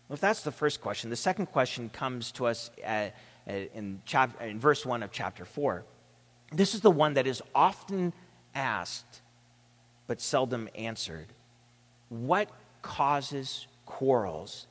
Well, 0.08 0.14
if 0.14 0.20
that's 0.20 0.42
the 0.42 0.52
first 0.52 0.80
question, 0.80 1.10
the 1.10 1.16
second 1.16 1.46
question 1.46 1.88
comes 1.88 2.32
to 2.32 2.46
us. 2.46 2.70
At, 2.82 3.14
in, 3.46 4.00
chap- 4.04 4.40
in 4.40 4.58
verse 4.58 4.86
1 4.86 5.02
of 5.02 5.10
chapter 5.10 5.44
4. 5.44 5.84
This 6.52 6.74
is 6.74 6.80
the 6.80 6.90
one 6.90 7.14
that 7.14 7.26
is 7.26 7.42
often 7.54 8.12
asked 8.54 9.20
but 10.06 10.20
seldom 10.20 10.68
answered. 10.74 11.26
What 12.08 12.50
causes 12.82 13.66
quarrels 13.86 14.66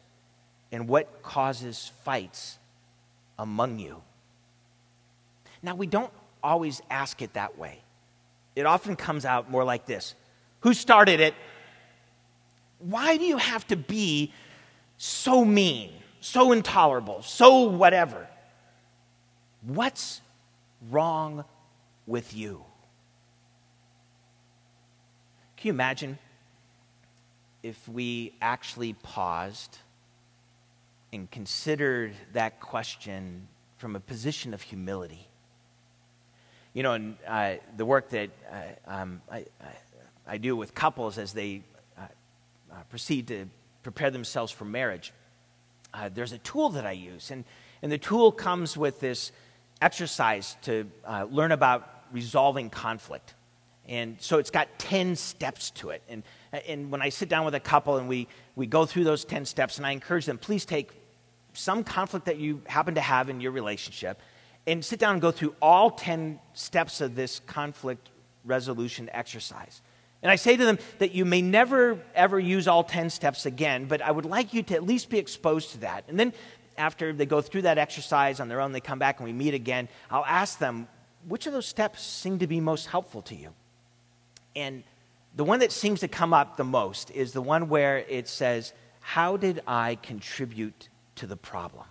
and 0.72 0.88
what 0.88 1.24
causes 1.24 1.92
fights 2.04 2.60
among 3.38 3.80
you? 3.80 4.02
Now, 5.64 5.76
we 5.76 5.88
don't 5.88 6.12
always 6.44 6.82
ask 6.92 7.22
it 7.22 7.34
that 7.34 7.58
way. 7.58 7.80
It 8.56 8.66
often 8.66 8.96
comes 8.96 9.26
out 9.26 9.50
more 9.50 9.64
like 9.64 9.86
this 9.86 10.14
Who 10.60 10.74
started 10.74 11.20
it? 11.20 11.34
Why 12.80 13.16
do 13.16 13.24
you 13.24 13.38
have 13.38 13.66
to 13.68 13.78
be 13.78 14.34
so 14.98 15.46
mean, 15.46 15.92
so 16.20 16.52
intolerable, 16.52 17.22
so 17.24 17.64
whatever? 17.64 18.28
What's 19.62 20.20
wrong 20.92 21.46
with 22.06 22.36
you? 22.36 22.66
Can 25.56 25.70
you 25.70 25.74
imagine 25.74 26.18
if 27.64 27.88
we 27.88 28.34
actually 28.42 28.92
paused 28.92 29.78
and 31.14 31.32
considered 31.32 32.14
that 32.34 32.60
question 32.60 33.48
from 33.78 33.96
a 33.96 34.02
position 34.02 34.54
of 34.54 34.62
humility? 34.62 35.30
You 36.74 36.84
know, 36.84 36.94
and 36.94 37.18
uh, 37.28 37.56
the 37.78 37.86
work 37.86 38.10
that 38.10 38.30
uh, 38.52 38.92
um, 38.92 39.22
I, 39.32 39.46
I, 40.28 40.38
do 40.38 40.56
with 40.56 40.74
couples 40.74 41.20
as 41.20 41.32
they 41.32 41.62
uh, 41.98 42.02
uh 42.72 42.76
proceed 42.90 43.28
to 43.28 43.46
prepare 43.84 44.10
themselves 44.10 44.52
for 44.52 44.66
marriage, 44.66 45.14
there's 46.14 46.32
a 46.32 46.40
tool 46.40 46.70
that 46.70 46.86
I 46.86 46.94
use. 46.94 47.30
And, 47.30 47.44
and 47.84 47.92
the 47.92 48.00
tool 48.00 48.32
comes 48.32 48.76
with 48.76 49.00
this 49.00 49.32
exercise 49.82 50.58
to 50.64 50.90
learn 51.30 51.52
about 51.52 51.88
resolving 52.12 52.70
conflict. 52.70 53.36
And 53.88 54.16
so 54.20 54.38
it's 54.38 54.50
got 54.50 54.80
10 54.80 55.16
steps 55.16 55.72
to 55.72 55.90
it. 55.90 56.02
And, 56.08 56.24
and 56.68 56.90
when 56.90 57.02
I 57.02 57.10
sit 57.10 57.28
down 57.28 57.46
with 57.46 57.56
a 57.56 57.60
couple 57.60 57.98
and 57.98 58.08
we, 58.08 58.28
we 58.56 58.66
go 58.66 58.86
through 58.86 59.04
those 59.04 59.26
10 59.26 59.46
steps, 59.46 59.78
and 59.78 59.86
I 59.86 59.92
encourage 59.92 60.26
them, 60.26 60.38
please 60.38 60.66
take 60.66 60.92
some 61.54 61.84
conflict 61.84 62.26
that 62.28 62.38
you 62.38 62.62
happen 62.66 62.96
to 62.96 63.02
have 63.02 63.30
in 63.30 63.42
your 63.42 63.52
relationship 63.52 64.22
and 64.66 64.84
sit 64.84 65.00
down 65.00 65.14
and 65.14 65.22
go 65.22 65.32
through 65.32 65.56
all 65.62 65.92
10 65.92 66.40
steps 66.54 67.02
of 67.02 67.16
this 67.16 67.40
conflict 67.42 68.10
resolution 68.46 69.10
exercise. 69.14 69.82
And 70.22 70.32
I 70.32 70.36
say 70.36 70.56
to 70.56 70.66
them 70.66 70.80
that 71.00 71.14
you 71.14 71.26
may 71.26 71.42
never 71.42 72.00
ever 72.16 72.40
use 72.40 72.68
all 72.68 72.84
10 72.84 73.10
steps 73.10 73.46
again, 73.46 73.86
but 73.86 74.02
I 74.02 74.12
would 74.12 74.26
like 74.26 74.54
you 74.54 74.64
to 74.64 74.76
at 74.76 74.84
least 74.84 75.10
be 75.10 75.18
exposed 75.20 75.72
to 75.72 75.80
that. 75.80 76.06
And 76.08 76.18
then 76.18 76.34
after 76.78 77.12
they 77.14 77.26
go 77.26 77.42
through 77.42 77.64
that 77.64 77.78
exercise 77.78 78.40
on 78.40 78.48
their 78.48 78.62
own, 78.62 78.72
they 78.72 78.80
come 78.80 79.00
back 79.00 79.20
and 79.20 79.28
we 79.28 79.34
meet 79.34 79.54
again, 79.54 79.90
I'll 80.10 80.26
ask 80.26 80.60
them, 80.60 80.88
which 81.28 81.46
of 81.46 81.54
those 81.54 81.66
steps 81.66 82.02
seem 82.02 82.40
to 82.40 82.48
be 82.48 82.60
most 82.60 82.88
helpful 82.88 83.22
to 83.24 83.36
you? 83.36 83.50
And 84.56 84.84
the 85.36 85.44
one 85.44 85.60
that 85.60 85.72
seems 85.72 86.00
to 86.02 86.08
come 86.08 86.34
up 86.34 86.58
the 86.58 86.64
most 86.64 87.12
is 87.12 87.34
the 87.34 87.42
one 87.42 87.68
where 87.70 88.00
it 88.00 88.28
says, 88.28 88.74
How 89.00 89.36
did 89.38 89.62
I 89.68 89.96
contribute 89.96 90.90
to 91.16 91.28
the 91.28 91.38
problem? 91.38 91.86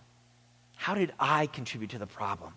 How 0.76 0.94
did 0.94 1.12
I 1.18 1.46
contribute 1.46 1.90
to 1.90 1.98
the 1.98 2.06
problem? 2.06 2.54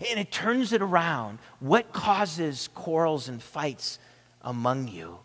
And 0.00 0.20
it 0.20 0.30
turns 0.30 0.72
it 0.72 0.82
around. 0.82 1.38
What 1.60 1.92
causes 1.92 2.68
quarrels 2.74 3.28
and 3.28 3.42
fights 3.42 3.98
among 4.42 4.88
you? 4.88 5.18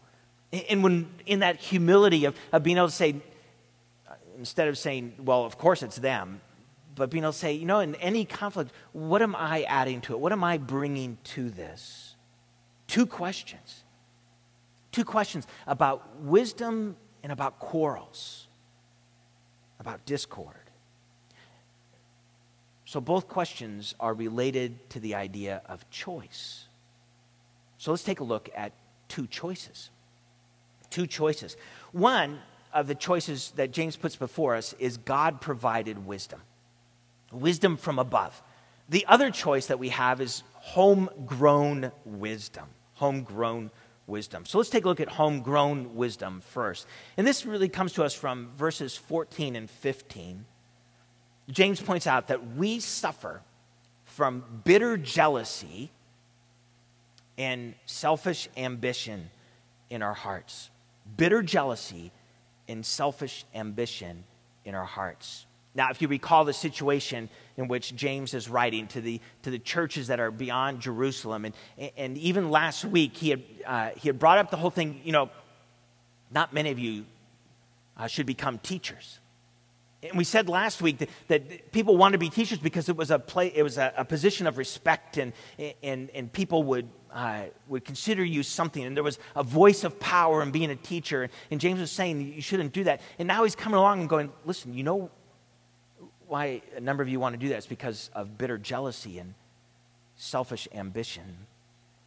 And 0.69 0.83
when 0.83 1.09
in 1.25 1.39
that 1.39 1.57
humility 1.57 2.25
of, 2.25 2.35
of 2.51 2.63
being 2.63 2.77
able 2.77 2.87
to 2.87 2.93
say, 2.93 3.15
instead 4.37 4.67
of 4.67 4.77
saying, 4.77 5.13
well, 5.19 5.45
of 5.45 5.57
course 5.57 5.83
it's 5.83 5.97
them, 5.97 6.41
but 6.95 7.09
being 7.09 7.23
able 7.23 7.31
to 7.31 7.37
say, 7.37 7.53
you 7.53 7.65
know, 7.65 7.79
in 7.79 7.95
any 7.95 8.25
conflict, 8.25 8.71
what 8.91 9.21
am 9.21 9.35
I 9.35 9.63
adding 9.63 10.01
to 10.01 10.13
it? 10.13 10.19
What 10.19 10.31
am 10.31 10.43
I 10.43 10.57
bringing 10.57 11.17
to 11.23 11.49
this? 11.49 12.15
Two 12.87 13.05
questions. 13.05 13.83
Two 14.91 15.05
questions 15.05 15.47
about 15.67 16.19
wisdom 16.19 16.97
and 17.23 17.31
about 17.31 17.59
quarrels, 17.59 18.47
about 19.79 20.05
discord. 20.05 20.60
So 22.91 22.99
both 22.99 23.29
questions 23.29 23.95
are 24.01 24.13
related 24.13 24.89
to 24.89 24.99
the 24.99 25.15
idea 25.15 25.61
of 25.67 25.89
choice. 25.89 26.65
So 27.77 27.91
let's 27.91 28.03
take 28.03 28.19
a 28.19 28.25
look 28.25 28.49
at 28.53 28.73
two 29.07 29.27
choices. 29.27 29.89
Two 30.89 31.07
choices. 31.07 31.55
One 31.93 32.39
of 32.73 32.87
the 32.87 32.95
choices 32.95 33.53
that 33.55 33.71
James 33.71 33.95
puts 33.95 34.17
before 34.17 34.57
us 34.57 34.73
is 34.77 34.97
God 34.97 35.39
provided 35.39 36.05
wisdom, 36.05 36.41
wisdom 37.31 37.77
from 37.77 37.97
above. 37.97 38.43
The 38.89 39.05
other 39.07 39.31
choice 39.31 39.67
that 39.67 39.79
we 39.79 39.87
have 39.87 40.19
is 40.19 40.43
homegrown 40.55 41.93
wisdom, 42.03 42.65
homegrown 42.95 43.71
wisdom. 44.05 44.45
So 44.45 44.57
let's 44.57 44.69
take 44.69 44.83
a 44.83 44.89
look 44.89 44.99
at 44.99 45.07
homegrown 45.07 45.95
wisdom 45.95 46.41
first. 46.41 46.87
And 47.15 47.25
this 47.25 47.45
really 47.45 47.69
comes 47.69 47.93
to 47.93 48.03
us 48.03 48.13
from 48.13 48.51
verses 48.57 48.97
14 48.97 49.55
and 49.55 49.69
15. 49.69 50.45
James 51.51 51.81
points 51.81 52.07
out 52.07 52.27
that 52.27 52.55
we 52.55 52.79
suffer 52.79 53.41
from 54.05 54.43
bitter 54.63 54.97
jealousy 54.97 55.91
and 57.37 57.73
selfish 57.85 58.47
ambition 58.57 59.29
in 59.89 60.01
our 60.01 60.13
hearts. 60.13 60.69
Bitter 61.17 61.41
jealousy 61.41 62.11
and 62.67 62.85
selfish 62.85 63.45
ambition 63.53 64.23
in 64.65 64.75
our 64.75 64.85
hearts. 64.85 65.45
Now, 65.73 65.89
if 65.89 66.01
you 66.01 66.07
recall 66.07 66.43
the 66.43 66.53
situation 66.53 67.29
in 67.55 67.67
which 67.67 67.95
James 67.95 68.33
is 68.33 68.49
writing 68.49 68.87
to 68.87 69.01
the, 69.01 69.21
to 69.43 69.49
the 69.49 69.59
churches 69.59 70.07
that 70.07 70.19
are 70.19 70.29
beyond 70.29 70.81
Jerusalem, 70.81 71.45
and, 71.45 71.53
and 71.95 72.17
even 72.17 72.51
last 72.51 72.83
week 72.83 73.15
he 73.15 73.29
had, 73.29 73.43
uh, 73.65 73.89
he 73.95 74.09
had 74.09 74.19
brought 74.19 74.37
up 74.37 74.51
the 74.51 74.57
whole 74.57 74.69
thing, 74.69 75.01
you 75.03 75.13
know, 75.13 75.29
not 76.29 76.53
many 76.53 76.71
of 76.71 76.79
you 76.79 77.05
uh, 77.97 78.07
should 78.07 78.25
become 78.25 78.57
teachers. 78.57 79.19
And 80.03 80.17
we 80.17 80.23
said 80.23 80.49
last 80.49 80.81
week 80.81 80.97
that, 80.97 81.09
that, 81.27 81.71
people 81.71 81.95
want 81.95 82.13
to 82.13 82.17
be 82.17 82.29
teachers 82.29 82.57
because 82.57 82.89
it 82.89 82.97
was 82.97 83.11
a, 83.11 83.19
play, 83.19 83.51
it 83.53 83.61
was 83.61 83.77
a, 83.77 83.93
a 83.97 84.05
position 84.05 84.47
of 84.47 84.57
respect, 84.57 85.17
and, 85.17 85.31
and, 85.83 86.09
and 86.15 86.33
people 86.33 86.63
would, 86.63 86.89
uh, 87.13 87.43
would 87.67 87.85
consider 87.85 88.23
you 88.23 88.41
something. 88.41 88.83
And 88.83 88.95
there 88.95 89.03
was 89.03 89.19
a 89.35 89.43
voice 89.43 89.83
of 89.83 89.99
power 89.99 90.41
in 90.41 90.51
being 90.51 90.71
a 90.71 90.75
teacher. 90.75 91.29
And 91.51 91.61
James 91.61 91.79
was 91.79 91.91
saying 91.91 92.33
you 92.33 92.41
shouldn't 92.41 92.73
do 92.73 92.83
that. 92.85 93.01
And 93.19 93.27
now 93.27 93.43
he's 93.43 93.55
coming 93.55 93.77
along 93.77 93.99
and 93.99 94.09
going, 94.09 94.31
listen, 94.43 94.73
you 94.73 94.83
know 94.83 95.11
why 96.27 96.61
a 96.75 96.79
number 96.79 97.03
of 97.03 97.09
you 97.09 97.19
want 97.19 97.33
to 97.33 97.39
do 97.39 97.49
that? 97.49 97.57
It's 97.57 97.67
because 97.67 98.09
of 98.13 98.37
bitter 98.37 98.57
jealousy 98.57 99.19
and 99.19 99.35
selfish 100.15 100.67
ambition. 100.73 101.45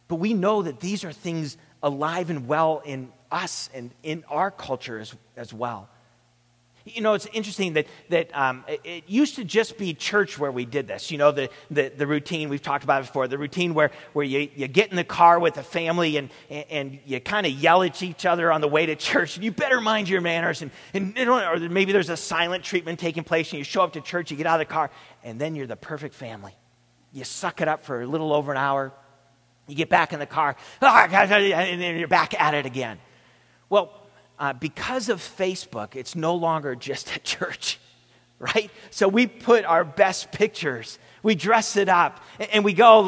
But 0.07 0.15
we 0.15 0.33
know 0.33 0.63
that 0.63 0.79
these 0.79 1.03
are 1.03 1.13
things 1.13 1.57
alive 1.81 2.29
and 2.29 2.47
well 2.47 2.81
in 2.83 3.11
us 3.31 3.69
and 3.73 3.91
in 4.03 4.23
our 4.27 4.51
culture 4.51 4.99
as, 4.99 5.15
as 5.37 5.53
well. 5.53 5.89
You 6.87 7.01
know, 7.01 7.15
it's 7.15 7.25
interesting 7.33 7.73
that, 7.73 7.87
that 8.09 8.35
um, 8.37 8.63
it, 8.67 8.81
it, 8.83 9.03
used 9.07 9.37
to 9.37 9.43
just 9.43 9.75
be 9.79 9.95
church 9.95 10.37
where 10.37 10.51
we 10.51 10.65
did 10.65 10.87
this. 10.87 11.09
You 11.09 11.17
know, 11.17 11.31
the, 11.31 11.49
the, 11.71 11.89
the 11.89 12.05
routine, 12.05 12.47
we've 12.47 12.61
talked 12.61 12.83
about 12.83 13.01
it 13.01 13.07
before, 13.07 13.27
the 13.27 13.39
routine 13.39 13.73
where, 13.73 13.89
where 14.13 14.23
you, 14.23 14.49
you 14.55 14.67
get 14.67 14.91
in 14.91 14.95
the 14.95 15.03
car 15.03 15.39
with 15.39 15.55
the 15.55 15.63
family 15.63 16.17
and, 16.17 16.29
and, 16.47 16.65
and 16.69 16.99
you 17.03 17.19
kind 17.19 17.47
of 17.47 17.53
yell 17.53 17.81
at 17.81 18.03
each 18.03 18.27
other 18.27 18.51
on 18.51 18.61
the 18.61 18.67
way 18.67 18.85
to 18.85 18.95
church. 18.95 19.39
You 19.39 19.51
better 19.51 19.81
mind 19.81 20.07
your 20.07 20.21
manners. 20.21 20.61
And, 20.61 20.69
and 20.93 21.17
or 21.17 21.57
maybe 21.57 21.91
there's 21.91 22.09
a 22.09 22.17
silent 22.17 22.63
treatment 22.63 22.99
taking 22.99 23.23
place 23.23 23.51
and 23.51 23.57
you 23.57 23.63
show 23.63 23.81
up 23.81 23.93
to 23.93 24.01
church, 24.01 24.29
you 24.29 24.37
get 24.37 24.45
out 24.45 24.61
of 24.61 24.67
the 24.67 24.71
car, 24.71 24.91
and 25.23 25.41
then 25.41 25.55
you're 25.55 25.67
the 25.67 25.75
perfect 25.75 26.13
family. 26.13 26.53
You 27.13 27.23
suck 27.23 27.61
it 27.61 27.67
up 27.67 27.83
for 27.83 28.01
a 28.01 28.05
little 28.05 28.31
over 28.31 28.51
an 28.51 28.59
hour. 28.59 28.93
You 29.67 29.73
get 29.73 29.89
back 29.89 30.13
in 30.13 30.19
the 30.19 30.27
car, 30.27 30.55
and 30.81 31.81
then 31.81 31.97
you're 31.97 32.07
back 32.07 32.39
at 32.39 32.53
it 32.53 32.67
again. 32.67 32.99
Well, 33.69 34.04
uh, 34.39 34.53
because 34.53 35.09
of 35.09 35.19
Facebook, 35.19 35.95
it's 35.95 36.15
no 36.15 36.35
longer 36.35 36.75
just 36.75 37.11
a 37.15 37.19
church, 37.19 37.79
right? 38.39 38.69
So 38.91 39.07
we 39.07 39.27
put 39.27 39.65
our 39.65 39.83
best 39.83 40.31
pictures, 40.31 40.99
we 41.23 41.33
dress 41.33 41.75
it 41.75 41.89
up, 41.89 42.21
and 42.51 42.63
we 42.63 42.73
go, 42.73 42.99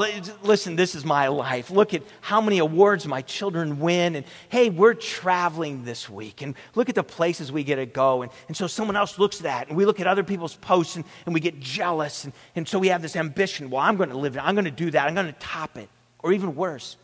listen, 0.42 0.76
this 0.76 0.96
is 0.96 1.06
my 1.06 1.28
life. 1.28 1.70
Look 1.70 1.94
at 1.94 2.02
how 2.22 2.42
many 2.42 2.58
awards 2.58 3.06
my 3.06 3.22
children 3.22 3.80
win. 3.80 4.16
And 4.16 4.26
hey, 4.50 4.72
we're 4.72 4.96
traveling 4.96 5.84
this 5.84 6.10
week, 6.10 6.42
and 6.42 6.56
look 6.74 6.90
at 6.90 6.96
the 6.96 7.04
places 7.04 7.52
we 7.52 7.64
get 7.64 7.76
to 7.76 7.86
go. 7.86 8.24
And, 8.24 8.32
and 8.48 8.58
so 8.58 8.66
someone 8.66 8.96
else 8.96 9.20
looks 9.20 9.38
at 9.38 9.44
that, 9.44 9.68
and 9.68 9.78
we 9.78 9.86
look 9.86 10.00
at 10.00 10.08
other 10.08 10.24
people's 10.24 10.56
posts, 10.56 10.96
and, 10.96 11.06
and 11.26 11.34
we 11.34 11.40
get 11.40 11.60
jealous. 11.60 12.24
And, 12.24 12.34
and 12.56 12.68
so 12.68 12.80
we 12.80 12.88
have 12.88 13.02
this 13.02 13.16
ambition 13.16 13.70
well, 13.70 13.82
I'm 13.82 13.98
going 13.98 14.10
to 14.10 14.18
live 14.18 14.36
it, 14.36 14.40
I'm 14.40 14.56
going 14.56 14.66
to 14.66 14.72
do 14.72 14.90
that, 14.92 15.08
I'm 15.08 15.14
going 15.14 15.28
to 15.28 15.34
top 15.34 15.78
it. 15.78 15.90
Or 16.20 16.34
even 16.34 16.56
worse, 16.56 16.98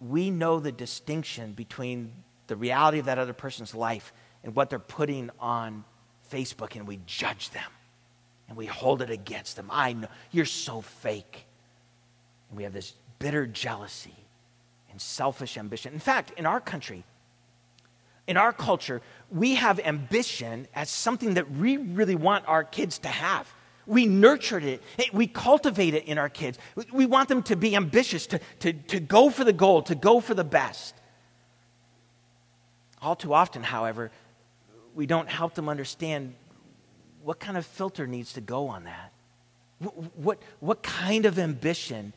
we 0.00 0.30
know 0.30 0.60
the 0.60 0.72
distinction 0.72 1.52
between 1.52 2.12
the 2.52 2.56
reality 2.56 2.98
of 2.98 3.06
that 3.06 3.18
other 3.18 3.32
person's 3.32 3.74
life 3.74 4.12
and 4.44 4.54
what 4.54 4.68
they're 4.68 4.78
putting 4.78 5.30
on 5.40 5.84
Facebook, 6.30 6.76
and 6.76 6.86
we 6.86 7.00
judge 7.06 7.48
them 7.48 7.70
and 8.46 8.58
we 8.58 8.66
hold 8.66 9.00
it 9.00 9.08
against 9.08 9.56
them. 9.56 9.68
I 9.70 9.94
know 9.94 10.08
you're 10.30 10.44
so 10.44 10.82
fake. 10.82 11.46
And 12.50 12.58
we 12.58 12.64
have 12.64 12.74
this 12.74 12.92
bitter 13.18 13.46
jealousy 13.46 14.14
and 14.90 15.00
selfish 15.00 15.56
ambition. 15.56 15.94
In 15.94 15.98
fact, 15.98 16.32
in 16.36 16.44
our 16.44 16.60
country, 16.60 17.04
in 18.26 18.36
our 18.36 18.52
culture, 18.52 19.00
we 19.30 19.54
have 19.54 19.80
ambition 19.80 20.68
as 20.74 20.90
something 20.90 21.32
that 21.34 21.50
we 21.52 21.78
really 21.78 22.16
want 22.16 22.46
our 22.46 22.64
kids 22.64 22.98
to 22.98 23.08
have. 23.08 23.50
We 23.86 24.04
nurtured 24.04 24.64
it. 24.64 24.82
We 25.14 25.26
cultivate 25.26 25.94
it 25.94 26.04
in 26.04 26.18
our 26.18 26.28
kids. 26.28 26.58
We 26.92 27.06
want 27.06 27.30
them 27.30 27.42
to 27.44 27.56
be 27.56 27.74
ambitious, 27.74 28.26
to, 28.26 28.40
to, 28.58 28.74
to 28.74 29.00
go 29.00 29.30
for 29.30 29.42
the 29.42 29.54
goal, 29.54 29.80
to 29.84 29.94
go 29.94 30.20
for 30.20 30.34
the 30.34 30.44
best. 30.44 30.96
All 33.02 33.16
too 33.16 33.34
often, 33.34 33.64
however, 33.64 34.12
we 34.94 35.06
don't 35.06 35.28
help 35.28 35.54
them 35.54 35.68
understand 35.68 36.34
what 37.22 37.40
kind 37.40 37.56
of 37.56 37.66
filter 37.66 38.06
needs 38.06 38.34
to 38.34 38.40
go 38.40 38.68
on 38.68 38.84
that. 38.84 39.12
What, 39.78 40.16
what, 40.16 40.42
what 40.60 40.82
kind 40.82 41.26
of 41.26 41.38
ambition 41.38 42.12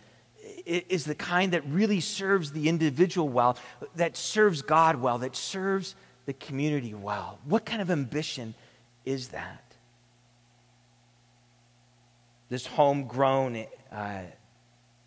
is 0.65 1.03
the 1.03 1.15
kind 1.15 1.53
that 1.53 1.65
really 1.67 1.99
serves 1.99 2.51
the 2.51 2.69
individual 2.69 3.27
well, 3.27 3.57
that 3.95 4.15
serves 4.15 4.61
God 4.61 5.01
well, 5.01 5.17
that 5.19 5.35
serves 5.35 5.95
the 6.27 6.33
community 6.33 6.93
well? 6.93 7.39
What 7.45 7.65
kind 7.65 7.81
of 7.81 7.89
ambition 7.89 8.53
is 9.05 9.29
that? 9.29 9.63
This 12.49 12.67
homegrown 12.67 13.65
uh, 13.91 14.21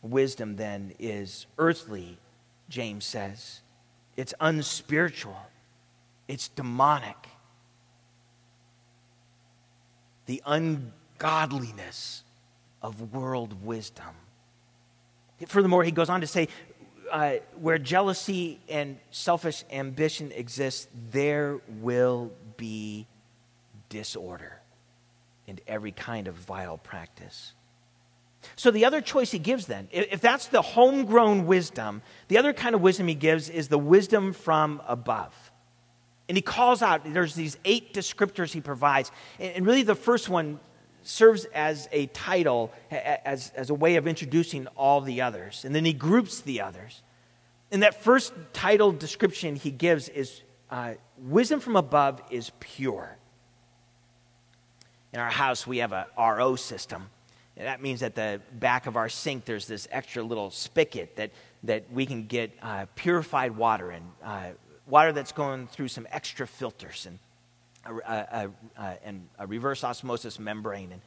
wisdom, 0.03 0.57
then, 0.57 0.93
is 0.99 1.47
earthly, 1.57 2.19
James 2.69 3.05
says. 3.05 3.61
It's 4.17 4.35
unspiritual. 4.41 5.37
It's 6.29 6.49
demonic. 6.49 7.17
The 10.27 10.43
ungodliness 10.47 12.23
of 12.83 13.13
world 13.13 13.65
wisdom. 13.65 14.15
Furthermore, 15.47 15.85
he 15.85 15.91
goes 15.91 16.11
on 16.11 16.21
to 16.21 16.27
say, 16.27 16.49
uh, 17.11 17.37
where 17.59 17.79
jealousy 17.79 18.61
and 18.69 18.99
selfish 19.11 19.65
ambition 19.71 20.31
exist, 20.33 20.89
there 21.11 21.59
will 21.81 22.31
be 22.57 23.07
disorder 23.89 24.61
and 25.47 25.61
every 25.67 25.93
kind 25.93 26.29
of 26.29 26.35
vile 26.35 26.77
practice. 26.77 27.53
So, 28.55 28.71
the 28.71 28.85
other 28.85 29.01
choice 29.01 29.31
he 29.31 29.39
gives 29.39 29.67
then, 29.67 29.89
if 29.91 30.21
that's 30.21 30.47
the 30.47 30.63
homegrown 30.63 31.47
wisdom, 31.47 32.03
the 32.29 32.39
other 32.39 32.53
kind 32.53 32.75
of 32.75 32.81
wisdom 32.81 33.09
he 33.09 33.15
gives 33.15 33.49
is 33.49 33.69
the 33.69 33.79
wisdom 33.79 34.33
from 34.33 34.81
above. 34.87 35.48
And 36.29 36.37
he 36.37 36.43
calls 36.43 36.83
out, 36.83 37.03
there's 37.13 37.35
these 37.35 37.57
eight 37.65 37.95
descriptors 37.95 38.53
he 38.53 38.61
provides. 38.61 39.11
And 39.39 39.65
really, 39.67 39.83
the 39.83 39.95
first 39.95 40.29
one 40.29 40.61
serves 41.03 41.47
as 41.47 41.89
a 41.91 42.07
title, 42.07 42.73
as, 42.91 43.51
as 43.57 43.71
a 43.71 43.75
way 43.75 43.97
of 43.97 44.07
introducing 44.07 44.67
all 44.69 45.01
the 45.01 45.23
others. 45.23 45.65
And 45.65 45.75
then 45.75 45.85
he 45.85 45.95
groups 45.95 46.43
the 46.43 46.61
others. 46.61 47.03
And 47.71 47.83
that 47.83 48.03
first 48.03 48.33
title 48.53 48.93
description 48.93 49.57
he 49.57 49.71
gives 49.71 50.09
is 50.09 50.43
uh, 50.71 50.95
Wisdom 51.19 51.61
from 51.61 51.77
above 51.77 52.23
is 52.31 52.53
pure. 52.61 53.17
In 55.13 55.21
our 55.21 55.31
house, 55.31 55.67
we 55.67 55.79
have 55.79 55.93
a 55.93 56.07
RO 56.19 56.57
system. 56.57 57.09
And 57.57 57.67
that 57.67 57.83
means 57.83 58.03
at 58.03 58.15
the 58.15 58.41
back 58.53 58.87
of 58.87 58.97
our 58.97 59.09
sink, 59.09 59.45
there's 59.45 59.67
this 59.67 59.89
extra 59.91 60.23
little 60.23 60.51
spigot 60.51 61.17
that, 61.17 61.33
that 61.65 61.91
we 61.91 62.07
can 62.07 62.27
get 62.27 62.53
uh, 62.63 62.87
purified 62.95 63.57
water 63.57 63.91
in. 63.91 64.03
Uh, 64.23 64.51
water 64.89 65.13
that's 65.13 65.33
going 65.33 65.67
through 65.67 65.89
some 65.89 66.07
extra 66.11 66.47
filters 66.47 67.07
and 67.07 67.19
a, 67.85 68.13
a, 68.13 68.51
a, 68.79 68.99
and 69.05 69.29
a 69.39 69.47
reverse 69.47 69.85
osmosis 69.85 70.39
membrane. 70.39 70.93
And 70.93 71.01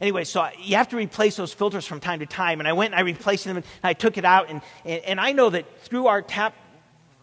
anyway, 0.00 0.24
so 0.24 0.48
you 0.60 0.76
have 0.76 0.88
to 0.88 0.96
replace 0.96 1.36
those 1.36 1.52
filters 1.52 1.86
from 1.86 2.00
time 2.00 2.20
to 2.20 2.26
time. 2.26 2.60
And 2.60 2.68
I 2.68 2.72
went 2.72 2.92
and 2.92 3.00
I 3.00 3.02
replaced 3.04 3.44
them 3.44 3.56
and 3.56 3.66
I 3.82 3.92
took 3.92 4.18
it 4.18 4.24
out. 4.24 4.48
And, 4.48 4.62
and, 4.84 5.02
and 5.04 5.20
I 5.20 5.32
know 5.32 5.50
that 5.50 5.80
through 5.82 6.06
our 6.06 6.22
tap 6.22 6.54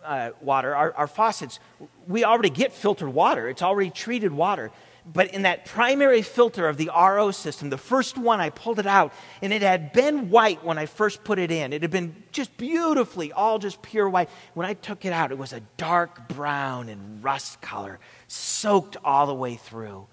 uh, 0.04 0.32
water, 0.42 0.76
our, 0.76 0.94
our 0.94 1.08
faucets, 1.08 1.60
we 2.08 2.24
already 2.24 2.50
get 2.50 2.72
filtered 2.72 3.10
water. 3.10 3.50
It's 3.50 3.62
already 3.62 3.90
treated 3.90 4.32
water. 4.32 4.72
But 5.12 5.34
in 5.34 5.44
that 5.44 5.66
primary 5.66 6.22
filter 6.22 6.68
of 6.68 6.76
the 6.76 6.90
RO 6.94 7.32
system, 7.32 7.70
the 7.70 7.78
first 7.78 8.18
one, 8.18 8.42
I 8.42 8.50
pulled 8.50 8.78
it 8.78 8.86
out, 8.86 9.14
and 9.42 9.54
it 9.54 9.62
had 9.62 9.94
been 9.94 10.30
white 10.30 10.66
when 10.66 10.78
I 10.78 10.86
first 10.86 11.24
put 11.24 11.40
it 11.40 11.50
in. 11.50 11.72
It 11.72 11.82
had 11.82 11.92
been 11.92 12.24
just 12.34 12.58
beautifully, 12.58 13.32
all 13.32 13.58
just 13.58 13.82
pure 13.82 14.10
white. 14.10 14.30
When 14.54 14.68
I 14.68 14.74
took 14.74 15.06
it 15.06 15.14
out, 15.14 15.32
it 15.32 15.38
was 15.38 15.54
a 15.54 15.62
dark 15.78 16.28
brown 16.28 16.90
and 16.90 17.24
rust 17.24 17.62
color, 17.62 18.00
soaked 18.28 18.98
all 19.02 19.28
the 19.28 19.34
way 19.34 19.56
through. 19.56 20.08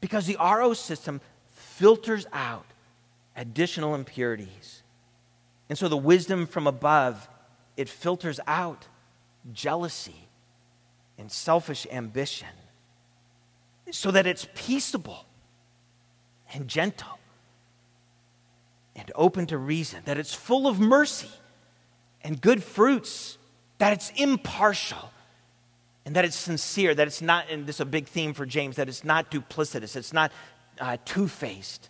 Because 0.00 0.26
the 0.26 0.36
RO 0.40 0.74
system 0.74 1.20
filters 1.50 2.26
out 2.32 2.66
additional 3.36 3.94
impurities. 3.94 4.82
And 5.68 5.78
so 5.78 5.88
the 5.88 5.96
wisdom 5.96 6.46
from 6.46 6.66
above, 6.66 7.28
it 7.76 7.88
filters 7.88 8.40
out 8.48 8.88
jealousy 9.52 10.28
and 11.18 11.30
selfish 11.30 11.86
ambition 11.92 12.48
so 13.90 14.10
that 14.10 14.26
it's 14.26 14.48
peaceable 14.54 15.26
and 16.52 16.68
gentle 16.68 17.18
and 18.96 19.10
open 19.14 19.46
to 19.46 19.58
reason, 19.58 20.02
that 20.04 20.18
it's 20.18 20.34
full 20.34 20.66
of 20.66 20.78
mercy 20.80 21.30
and 22.22 22.40
good 22.40 22.62
fruits, 22.62 23.38
that 23.78 23.92
it's 23.92 24.10
impartial 24.16 25.10
and 26.06 26.16
that 26.16 26.24
it's 26.24 26.36
sincere, 26.36 26.94
that 26.94 27.06
it's 27.06 27.22
not, 27.22 27.46
and 27.50 27.66
this 27.66 27.76
is 27.76 27.80
a 27.80 27.86
big 27.86 28.06
theme 28.06 28.34
for 28.34 28.46
James, 28.46 28.76
that 28.76 28.88
it's 28.88 29.04
not 29.04 29.30
duplicitous, 29.30 29.96
it's 29.96 30.12
not 30.12 30.32
uh, 30.80 30.96
two 31.04 31.28
faced. 31.28 31.88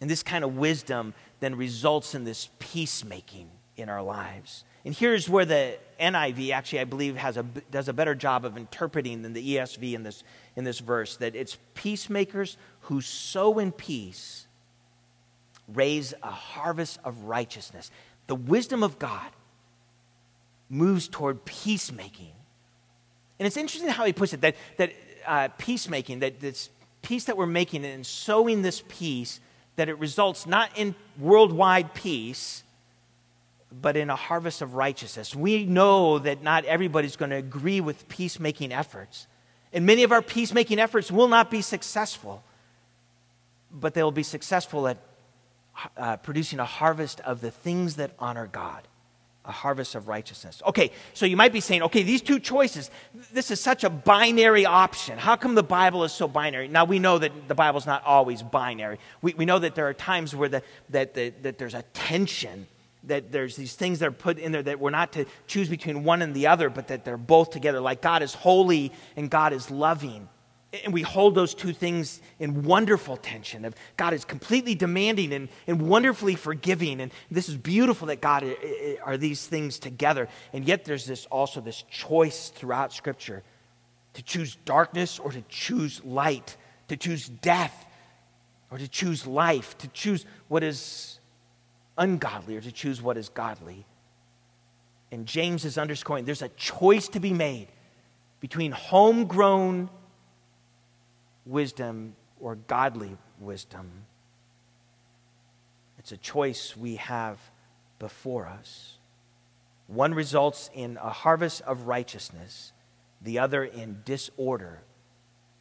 And 0.00 0.10
this 0.10 0.22
kind 0.22 0.44
of 0.44 0.56
wisdom 0.56 1.14
then 1.40 1.54
results 1.54 2.14
in 2.14 2.24
this 2.24 2.50
peacemaking 2.58 3.50
in 3.76 3.88
our 3.88 4.02
lives. 4.02 4.64
And 4.84 4.94
here's 4.94 5.28
where 5.28 5.44
the 5.44 5.78
NIV 6.00 6.50
actually, 6.52 6.80
I 6.80 6.84
believe, 6.84 7.16
has 7.16 7.36
a, 7.36 7.44
does 7.70 7.88
a 7.88 7.92
better 7.92 8.14
job 8.14 8.44
of 8.44 8.56
interpreting 8.56 9.22
than 9.22 9.32
the 9.32 9.56
ESV 9.56 9.94
in 9.94 10.02
this, 10.02 10.24
in 10.56 10.64
this 10.64 10.80
verse 10.80 11.16
that 11.16 11.36
it's 11.36 11.56
peacemakers 11.74 12.56
who 12.82 13.00
sow 13.00 13.58
in 13.58 13.70
peace 13.70 14.46
raise 15.68 16.12
a 16.22 16.30
harvest 16.30 16.98
of 17.04 17.24
righteousness. 17.24 17.90
The 18.26 18.34
wisdom 18.34 18.82
of 18.82 18.98
God 18.98 19.30
moves 20.68 21.06
toward 21.06 21.44
peacemaking. 21.44 22.32
And 23.38 23.46
it's 23.46 23.56
interesting 23.56 23.90
how 23.90 24.04
he 24.04 24.12
puts 24.12 24.32
it 24.32 24.40
that, 24.40 24.56
that 24.78 24.92
uh, 25.26 25.48
peacemaking, 25.58 26.20
that 26.20 26.40
this 26.40 26.70
peace 27.02 27.24
that 27.24 27.36
we're 27.36 27.46
making 27.46 27.84
and 27.84 28.04
sowing 28.04 28.62
this 28.62 28.82
peace, 28.88 29.40
that 29.76 29.88
it 29.88 29.98
results 29.98 30.46
not 30.46 30.70
in 30.76 30.94
worldwide 31.18 31.94
peace 31.94 32.64
but 33.80 33.96
in 33.96 34.10
a 34.10 34.16
harvest 34.16 34.62
of 34.62 34.74
righteousness. 34.74 35.34
We 35.34 35.64
know 35.64 36.18
that 36.18 36.42
not 36.42 36.64
everybody's 36.64 37.16
going 37.16 37.30
to 37.30 37.36
agree 37.36 37.80
with 37.80 38.08
peacemaking 38.08 38.72
efforts. 38.72 39.26
And 39.72 39.86
many 39.86 40.02
of 40.02 40.12
our 40.12 40.22
peacemaking 40.22 40.78
efforts 40.78 41.10
will 41.10 41.28
not 41.28 41.50
be 41.50 41.62
successful, 41.62 42.42
but 43.70 43.94
they'll 43.94 44.10
be 44.10 44.22
successful 44.22 44.88
at 44.88 44.98
uh, 45.96 46.18
producing 46.18 46.60
a 46.60 46.64
harvest 46.64 47.20
of 47.20 47.40
the 47.40 47.50
things 47.50 47.96
that 47.96 48.12
honor 48.18 48.46
God 48.46 48.86
a 49.44 49.52
harvest 49.52 49.94
of 49.94 50.06
righteousness. 50.08 50.62
Okay, 50.66 50.92
so 51.14 51.26
you 51.26 51.36
might 51.36 51.52
be 51.52 51.60
saying, 51.60 51.82
okay, 51.82 52.02
these 52.02 52.22
two 52.22 52.38
choices, 52.38 52.90
this 53.32 53.50
is 53.50 53.60
such 53.60 53.82
a 53.82 53.90
binary 53.90 54.64
option. 54.64 55.18
How 55.18 55.34
come 55.34 55.54
the 55.54 55.64
Bible 55.64 56.04
is 56.04 56.12
so 56.12 56.28
binary? 56.28 56.68
Now, 56.68 56.84
we 56.84 57.00
know 57.00 57.18
that 57.18 57.48
the 57.48 57.54
Bible's 57.54 57.86
not 57.86 58.04
always 58.04 58.42
binary. 58.42 58.98
We, 59.20 59.34
we 59.34 59.44
know 59.44 59.58
that 59.58 59.74
there 59.74 59.88
are 59.88 59.94
times 59.94 60.34
where 60.36 60.48
the, 60.48 60.62
that, 60.90 61.14
the, 61.14 61.30
that 61.42 61.58
there's 61.58 61.74
a 61.74 61.82
tension, 61.92 62.68
that 63.04 63.32
there's 63.32 63.56
these 63.56 63.74
things 63.74 63.98
that 63.98 64.08
are 64.08 64.12
put 64.12 64.38
in 64.38 64.52
there 64.52 64.62
that 64.62 64.78
we're 64.78 64.90
not 64.90 65.12
to 65.12 65.24
choose 65.46 65.68
between 65.68 66.04
one 66.04 66.22
and 66.22 66.34
the 66.34 66.46
other, 66.46 66.70
but 66.70 66.88
that 66.88 67.04
they're 67.04 67.16
both 67.16 67.50
together. 67.50 67.80
Like 67.80 68.00
God 68.00 68.22
is 68.22 68.34
holy 68.34 68.92
and 69.16 69.30
God 69.30 69.52
is 69.52 69.70
loving. 69.70 70.28
And 70.84 70.94
we 70.94 71.02
hold 71.02 71.34
those 71.34 71.52
two 71.52 71.74
things 71.74 72.22
in 72.38 72.62
wonderful 72.62 73.18
tension. 73.18 73.66
Of 73.66 73.74
God 73.98 74.14
is 74.14 74.24
completely 74.24 74.74
demanding 74.74 75.32
and, 75.34 75.48
and 75.66 75.82
wonderfully 75.82 76.34
forgiving. 76.34 77.00
And 77.00 77.12
this 77.30 77.48
is 77.48 77.58
beautiful 77.58 78.06
that 78.06 78.22
God 78.22 78.42
eh, 78.42 78.54
eh, 78.62 78.66
eh, 78.68 78.96
are 79.04 79.18
these 79.18 79.46
things 79.46 79.78
together. 79.78 80.28
And 80.54 80.64
yet 80.64 80.84
there's 80.84 81.04
this 81.04 81.26
also 81.26 81.60
this 81.60 81.82
choice 81.90 82.48
throughout 82.48 82.92
Scripture 82.92 83.42
to 84.14 84.22
choose 84.22 84.56
darkness 84.64 85.18
or 85.18 85.30
to 85.32 85.42
choose 85.48 86.02
light, 86.04 86.56
to 86.88 86.96
choose 86.96 87.28
death 87.28 87.86
or 88.70 88.78
to 88.78 88.88
choose 88.88 89.26
life, 89.26 89.76
to 89.78 89.88
choose 89.88 90.24
what 90.48 90.62
is 90.62 91.18
ungodly 91.96 92.56
or 92.56 92.60
to 92.60 92.72
choose 92.72 93.02
what 93.02 93.16
is 93.16 93.28
godly. 93.28 93.86
And 95.10 95.26
James 95.26 95.64
is 95.64 95.76
underscoring 95.76 96.24
there's 96.24 96.42
a 96.42 96.48
choice 96.50 97.08
to 97.08 97.20
be 97.20 97.32
made 97.32 97.68
between 98.40 98.72
homegrown 98.72 99.90
wisdom 101.44 102.16
or 102.40 102.56
godly 102.56 103.16
wisdom. 103.38 103.90
It's 105.98 106.12
a 106.12 106.16
choice 106.16 106.76
we 106.76 106.96
have 106.96 107.38
before 107.98 108.46
us. 108.46 108.96
One 109.86 110.14
results 110.14 110.70
in 110.74 110.96
a 110.96 111.10
harvest 111.10 111.62
of 111.62 111.86
righteousness, 111.86 112.72
the 113.20 113.38
other 113.38 113.64
in 113.64 114.00
disorder 114.04 114.80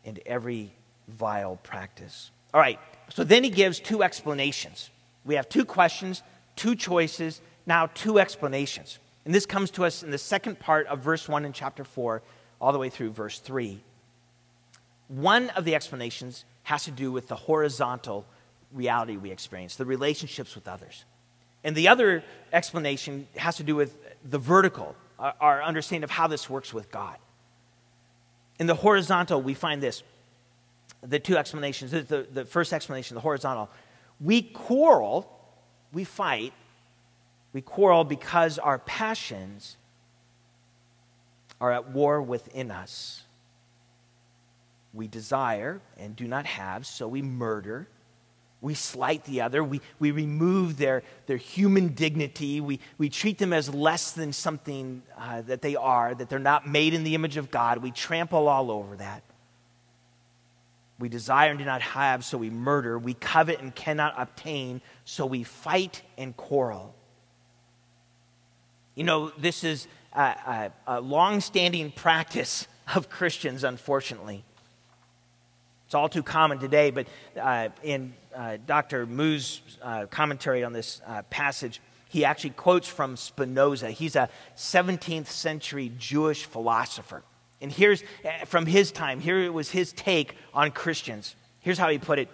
and 0.06 0.20
every 0.26 0.74
vile 1.08 1.58
practice. 1.58 2.32
All 2.54 2.60
right, 2.60 2.80
so 3.10 3.24
then 3.24 3.44
he 3.44 3.50
gives 3.50 3.80
two 3.80 4.02
explanations. 4.02 4.90
We 5.26 5.36
have 5.36 5.50
two 5.50 5.66
questions, 5.66 6.24
two 6.56 6.76
choices, 6.76 7.42
now 7.66 7.88
two 7.94 8.20
explanations. 8.20 9.00
And 9.26 9.34
this 9.34 9.46
comes 9.46 9.72
to 9.72 9.86
us 9.86 10.04
in 10.04 10.12
the 10.12 10.18
second 10.18 10.60
part 10.60 10.88
of 10.88 11.00
verse 11.00 11.30
1 11.30 11.46
in 11.46 11.54
chapter 11.54 11.84
4, 11.84 12.22
all 12.60 12.72
the 12.72 12.80
way 12.80 12.90
through 12.90 13.12
verse 13.12 13.40
3. 13.40 13.82
One 15.08 15.50
of 15.52 15.66
the 15.66 15.76
explanations 15.76 16.46
has 16.64 16.86
to 16.86 16.92
do 16.92 17.12
with 17.12 17.28
the 17.28 17.36
horizontal 17.36 18.26
reality 18.72 19.18
we 19.18 19.32
experience, 19.32 19.76
the 19.76 19.86
relationships 19.86 20.56
with 20.56 20.68
others. 20.68 21.06
And 21.64 21.76
the 21.76 21.88
other 21.90 22.24
explanation 22.52 23.28
has 23.36 23.58
to 23.58 23.64
do 23.64 23.76
with 23.76 23.98
the 24.28 24.40
vertical, 24.40 24.96
our 25.20 25.62
understanding 25.62 26.04
of 26.04 26.10
how 26.10 26.28
this 26.28 26.50
works 26.50 26.74
with 26.74 26.92
God. 26.92 27.18
In 28.58 28.68
the 28.68 28.76
horizontal, 28.76 29.42
we 29.42 29.54
find 29.54 29.82
this 29.82 30.04
the 31.04 31.20
two 31.20 31.36
explanations. 31.36 31.92
The, 31.92 32.28
the 32.32 32.46
first 32.46 32.74
explanation, 32.74 33.16
the 33.16 33.22
horizontal, 33.22 33.70
we 34.24 34.42
quarrel, 34.42 35.30
we 35.92 36.04
fight, 36.04 36.54
we 37.54 37.62
quarrel 37.62 38.04
because 38.04 38.60
our 38.60 38.80
passions 38.80 39.78
are 41.60 41.72
at 41.72 41.90
war 41.90 42.22
within 42.22 42.72
us. 42.72 43.24
We 44.94 45.08
desire 45.08 45.82
and 45.98 46.16
do 46.16 46.28
not 46.28 46.46
have, 46.46 46.86
so 46.86 47.08
we 47.08 47.22
murder. 47.22 47.88
We 48.62 48.76
slight 48.76 49.24
the 49.26 49.42
other. 49.42 49.64
We, 49.64 49.82
we 50.00 50.12
remove 50.12 50.78
their, 50.78 51.02
their 51.26 51.38
human 51.38 51.90
dignity. 51.90 52.62
We, 52.62 52.80
we 52.98 53.10
treat 53.10 53.40
them 53.40 53.54
as 53.54 53.74
less 53.74 54.12
than 54.12 54.34
something 54.34 55.02
uh, 55.18 55.42
that 55.44 55.62
they 55.62 55.76
are, 55.76 56.14
that 56.14 56.30
they're 56.30 56.40
not 56.40 56.68
made 56.68 56.94
in 56.94 57.04
the 57.04 57.16
image 57.16 57.38
of 57.38 57.50
God. 57.50 57.80
We 57.80 57.90
trample 57.92 58.48
all 58.48 58.70
over 58.70 58.98
that. 58.98 59.24
We 61.02 61.10
desire 61.10 61.50
and 61.50 61.60
do 61.60 61.66
not 61.66 61.82
have, 61.82 62.24
so 62.24 62.38
we 62.38 62.50
murder. 62.50 62.98
We 62.98 63.16
covet 63.16 63.60
and 63.60 63.74
cannot 63.74 64.14
obtain, 64.18 64.82
so 65.04 65.26
we 65.26 65.44
fight 65.44 66.04
and 66.18 66.38
quarrel. 66.38 66.96
You 68.96 69.04
know, 69.04 69.32
this 69.38 69.64
is 69.64 69.88
a, 70.14 70.22
a, 70.22 70.72
a 70.88 71.02
long 71.02 71.42
standing 71.42 71.92
practice 71.92 72.68
of 72.96 73.10
Christians, 73.10 73.64
unfortunately. 73.64 74.44
It's 75.86 75.96
all 75.96 76.08
too 76.08 76.24
common 76.24 76.60
today, 76.60 76.92
but 76.92 77.08
uh, 77.40 77.70
in 77.84 78.14
uh, 78.34 78.58
Dr. 78.66 79.06
Moo's 79.06 79.62
uh, 79.82 80.06
commentary 80.06 80.64
on 80.64 80.72
this 80.72 81.02
uh, 81.06 81.24
passage, 81.24 81.82
he 82.08 82.26
actually 82.26 82.52
quotes 82.52 82.88
from 82.88 83.18
Spinoza. 83.18 83.92
He's 83.92 84.16
a 84.16 84.30
17th 84.56 85.28
century 85.28 85.92
Jewish 85.98 86.46
philosopher. 86.46 87.24
And 87.62 87.72
here's 87.72 88.04
uh, 88.26 88.46
from 88.46 88.66
his 88.66 88.92
time, 88.92 89.20
here 89.20 89.40
it 89.40 89.54
was 89.54 89.70
his 89.70 89.94
take 89.94 90.36
on 90.54 90.72
Christians. 90.72 91.36
Here's 91.60 91.78
how 91.78 91.90
he 91.90 91.98
put 91.98 92.20
it 92.20 92.30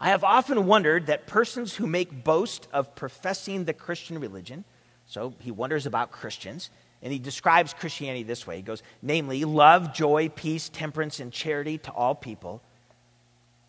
I 0.00 0.10
have 0.10 0.22
often 0.22 0.66
wondered 0.66 1.06
that 1.06 1.26
persons 1.26 1.74
who 1.74 1.86
make 1.86 2.22
boast 2.22 2.68
of 2.72 2.94
professing 2.94 3.64
the 3.64 3.72
Christian 3.72 4.20
religion, 4.20 4.64
so 5.06 5.34
he 5.40 5.50
wonders 5.50 5.86
about 5.86 6.12
Christians, 6.12 6.70
and 7.02 7.12
he 7.12 7.18
describes 7.18 7.74
Christianity 7.74 8.22
this 8.22 8.46
way 8.46 8.56
He 8.56 8.62
goes, 8.62 8.82
namely, 9.02 9.44
love, 9.44 9.92
joy, 9.92 10.28
peace, 10.28 10.68
temperance, 10.68 11.20
and 11.20 11.32
charity 11.32 11.78
to 11.78 11.90
all 11.92 12.14
people. 12.14 12.62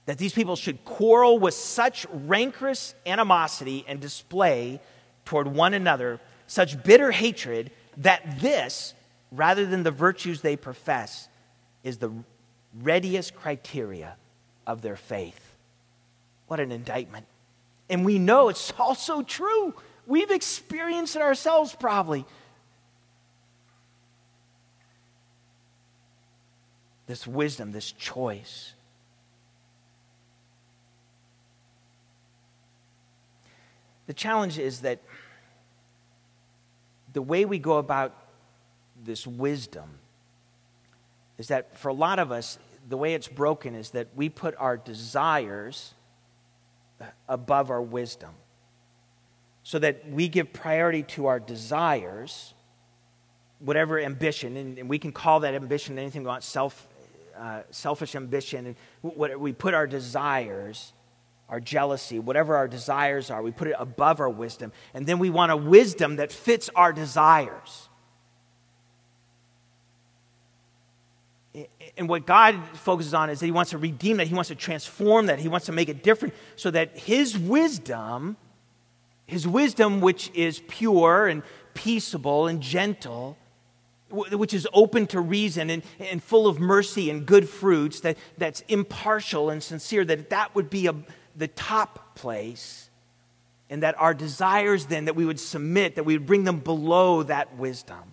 That 0.06 0.18
these 0.18 0.34
people 0.34 0.56
should 0.56 0.84
quarrel 0.86 1.38
with 1.38 1.54
such 1.54 2.06
rancorous 2.12 2.96
animosity 3.06 3.86
and 3.88 4.00
display 4.00 4.82
toward 5.26 5.48
one 5.48 5.76
another 5.76 6.20
such 6.48 6.82
bitter 6.84 7.12
hatred 7.12 7.70
that 7.98 8.40
this, 8.40 8.96
rather 9.32 9.66
than 9.66 9.84
the 9.84 9.92
virtues 9.92 10.42
they 10.42 10.56
profess, 10.56 11.28
is 11.84 11.98
the 11.98 12.12
readiest 12.82 13.36
criteria 13.36 14.16
of 14.68 14.82
their 14.82 14.96
faith. 14.96 15.56
What 16.48 16.60
an 16.60 16.72
indictment. 16.72 17.26
And 17.90 18.06
we 18.06 18.20
know 18.20 18.50
it's 18.50 18.74
also 18.80 19.22
true. 19.22 19.74
We've 20.06 20.32
experienced 20.32 21.16
it 21.16 21.22
ourselves, 21.22 21.76
probably. 21.80 22.26
this 27.10 27.26
wisdom, 27.26 27.72
this 27.72 27.92
choice. 27.92 28.74
The 34.06 34.14
challenge 34.14 34.60
is 34.60 34.82
that 34.82 35.00
the 37.12 37.24
way 37.24 37.46
we 37.46 37.58
go 37.58 37.80
about 37.80 38.16
this 39.04 39.26
wisdom 39.26 40.00
is 41.38 41.48
that 41.48 41.78
for 41.78 41.90
a 41.90 41.94
lot 41.94 42.20
of 42.20 42.32
us, 42.32 42.60
the 42.88 42.98
way 42.98 43.14
it's 43.14 43.28
broken 43.28 43.76
is 43.76 43.92
that 43.92 44.08
we 44.16 44.30
put 44.30 44.56
our 44.58 44.78
desires 44.78 45.94
above 47.28 47.72
our 47.72 47.82
wisdom. 47.82 48.32
So 49.64 49.80
that 49.80 50.10
we 50.10 50.28
give 50.28 50.52
priority 50.52 51.04
to 51.04 51.28
our 51.28 51.40
desires, 51.40 52.54
whatever 53.60 54.00
ambition, 54.00 54.58
and, 54.58 54.78
and 54.80 54.90
we 54.90 54.98
can 54.98 55.12
call 55.12 55.42
that 55.42 55.54
ambition 55.54 55.98
anything 56.00 56.24
we 56.24 56.28
want 56.28 56.44
self 56.44 56.88
uh, 57.40 57.62
selfish 57.72 58.16
ambition 58.16 58.66
and 58.66 58.76
what 59.02 59.40
we 59.40 59.54
put 59.54 59.74
our 59.74 59.88
desires 59.88 60.92
our 61.48 61.60
jealousy 61.62 62.20
whatever 62.20 62.58
our 62.58 62.68
desires 62.68 63.32
are 63.32 63.42
we 63.42 63.52
put 63.52 63.70
it 63.70 63.76
above 63.80 64.20
our 64.20 64.30
wisdom 64.30 64.74
and 64.94 65.08
then 65.08 65.20
we 65.20 65.30
want 65.30 65.50
a 65.50 65.56
wisdom 65.56 66.18
that 66.18 66.34
fits 66.34 66.70
our 66.76 66.92
desires 66.92 67.89
and 71.98 72.08
what 72.08 72.26
god 72.26 72.60
focuses 72.74 73.14
on 73.14 73.30
is 73.30 73.40
that 73.40 73.46
he 73.46 73.52
wants 73.52 73.72
to 73.72 73.78
redeem 73.78 74.18
that 74.18 74.28
he 74.28 74.34
wants 74.34 74.50
to 74.50 74.56
transform 74.56 75.28
that 75.28 75.40
he 75.40 75.48
wants 75.48 75.66
to 75.66 75.72
make 75.72 75.90
it 75.90 76.04
different 76.04 76.34
so 76.56 76.72
that 76.72 76.98
his 76.98 77.38
wisdom 77.38 78.38
his 79.26 79.48
wisdom 79.48 80.02
which 80.02 80.32
is 80.34 80.62
pure 80.68 81.28
and 81.28 81.44
peaceable 81.74 82.48
and 82.48 82.62
gentle 82.62 83.38
which 84.12 84.54
is 84.54 84.68
open 84.74 85.08
to 85.08 85.22
reason 85.22 85.70
and, 85.70 85.84
and 86.00 86.24
full 86.24 86.48
of 86.48 86.60
mercy 86.60 87.10
and 87.10 87.26
good 87.26 87.48
fruits, 87.48 88.02
that, 88.02 88.18
that's 88.38 88.62
impartial 88.68 89.50
and 89.50 89.62
sincere, 89.62 90.04
that 90.06 90.30
that 90.32 90.56
would 90.56 90.70
be 90.70 90.88
a, 90.88 90.96
the 91.36 91.48
top 91.48 92.16
place, 92.16 92.90
and 93.70 93.84
that 93.84 94.00
our 94.00 94.14
desires 94.14 94.88
then, 94.88 95.06
that 95.06 95.16
we 95.16 95.26
would 95.26 95.40
submit, 95.40 95.96
that 95.96 96.04
we 96.04 96.18
would 96.18 96.26
bring 96.26 96.44
them 96.44 96.60
below 96.60 97.24
that 97.24 97.56
wisdom. 97.58 98.04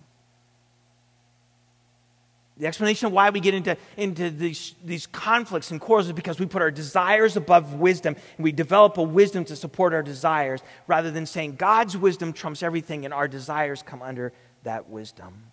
The 2.59 2.65
explanation 2.65 3.07
of 3.07 3.13
why 3.13 3.29
we 3.29 3.39
get 3.39 3.53
into, 3.53 3.77
into 3.97 4.31
these, 4.31 4.73
these 4.83 5.05
conflicts 5.05 5.69
and 5.69 5.79
quarrels 5.79 6.07
is 6.07 6.13
because 6.13 6.39
we 6.39 6.47
put 6.47 6.63
our 6.63 6.71
desires 6.71 7.37
above 7.37 7.75
wisdom 7.75 8.15
and 8.37 8.43
we 8.43 8.51
develop 8.51 8.97
a 8.97 9.03
wisdom 9.03 9.45
to 9.45 9.55
support 9.55 9.93
our 9.93 10.01
desires 10.01 10.61
rather 10.87 11.11
than 11.11 11.27
saying 11.27 11.55
God's 11.55 11.95
wisdom 11.95 12.33
trumps 12.33 12.63
everything 12.63 13.05
and 13.05 13.13
our 13.13 13.27
desires 13.27 13.83
come 13.83 14.01
under 14.01 14.33
that 14.63 14.89
wisdom. 14.89 15.43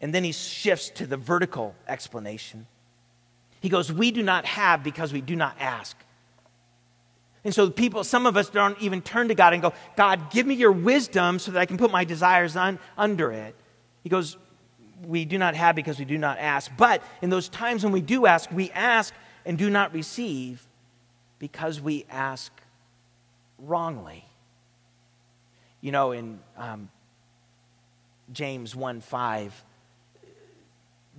And 0.00 0.12
then 0.12 0.24
he 0.24 0.32
shifts 0.32 0.90
to 0.90 1.06
the 1.06 1.16
vertical 1.16 1.74
explanation. 1.86 2.66
He 3.60 3.68
goes, 3.68 3.92
We 3.92 4.10
do 4.10 4.22
not 4.22 4.44
have 4.44 4.82
because 4.82 5.12
we 5.12 5.20
do 5.20 5.36
not 5.36 5.56
ask. 5.60 5.96
And 7.44 7.54
so 7.54 7.70
people, 7.70 8.02
some 8.02 8.26
of 8.26 8.36
us 8.36 8.50
don't 8.50 8.80
even 8.80 9.02
turn 9.02 9.28
to 9.28 9.34
God 9.34 9.52
and 9.52 9.62
go, 9.62 9.72
God, 9.96 10.30
give 10.30 10.46
me 10.46 10.54
your 10.54 10.72
wisdom 10.72 11.38
so 11.38 11.52
that 11.52 11.60
I 11.60 11.66
can 11.66 11.78
put 11.78 11.90
my 11.90 12.04
desires 12.04 12.56
on, 12.56 12.78
under 12.96 13.30
it. 13.32 13.54
He 14.02 14.08
goes, 14.08 14.36
we 15.06 15.24
do 15.24 15.38
not 15.38 15.54
have 15.54 15.76
because 15.76 15.98
we 15.98 16.04
do 16.04 16.18
not 16.18 16.38
ask. 16.38 16.70
But 16.76 17.02
in 17.22 17.30
those 17.30 17.48
times 17.48 17.84
when 17.84 17.92
we 17.92 18.00
do 18.00 18.26
ask, 18.26 18.50
we 18.50 18.70
ask 18.70 19.14
and 19.44 19.56
do 19.56 19.70
not 19.70 19.92
receive 19.92 20.66
because 21.38 21.80
we 21.80 22.04
ask 22.10 22.52
wrongly. 23.58 24.24
You 25.80 25.92
know, 25.92 26.12
in 26.12 26.40
um, 26.56 26.88
James 28.32 28.74
1 28.74 29.00
5, 29.00 29.64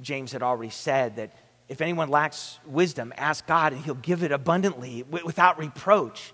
James 0.01 0.31
had 0.31 0.43
already 0.43 0.69
said 0.69 1.15
that 1.17 1.31
if 1.67 1.81
anyone 1.81 2.09
lacks 2.09 2.59
wisdom, 2.65 3.13
ask 3.15 3.45
God 3.45 3.73
and 3.73 3.83
he'll 3.83 3.93
give 3.95 4.23
it 4.23 4.31
abundantly 4.31 5.03
without 5.03 5.59
reproach. 5.59 6.33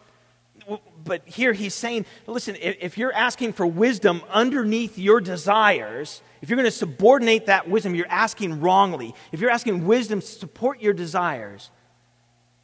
But 1.03 1.27
here 1.27 1.51
he's 1.51 1.73
saying, 1.73 2.05
listen, 2.25 2.55
if 2.59 2.97
you're 2.97 3.13
asking 3.13 3.53
for 3.53 3.67
wisdom 3.67 4.23
underneath 4.29 4.97
your 4.97 5.19
desires, 5.19 6.21
if 6.45 6.49
you're 6.51 6.57
going 6.57 6.65
to 6.65 6.71
subordinate 6.71 7.47
that 7.47 7.67
wisdom, 7.67 7.95
you're 7.95 8.05
asking 8.07 8.61
wrongly. 8.61 9.15
If 9.31 9.39
you're 9.39 9.49
asking 9.49 9.87
wisdom 9.87 10.19
to 10.21 10.27
support 10.27 10.79
your 10.79 10.93
desires, 10.93 11.71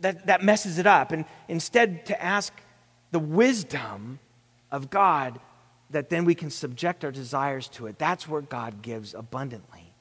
that, 0.02 0.28
that 0.28 0.44
messes 0.44 0.78
it 0.78 0.86
up. 0.86 1.12
And 1.12 1.26
instead, 1.48 2.06
to 2.06 2.24
ask 2.24 2.54
the 3.10 3.18
wisdom 3.18 4.20
of 4.72 4.92
God, 4.92 5.40
that 5.90 6.12
then 6.12 6.26
we 6.26 6.36
can 6.36 6.52
subject 6.52 7.04
our 7.04 7.12
desires 7.12 7.70
to 7.70 7.88
it. 7.88 7.98
That's 7.98 8.28
where 8.28 8.42
God 8.42 8.84
gives 8.84 9.16
abundantly, 9.16 9.96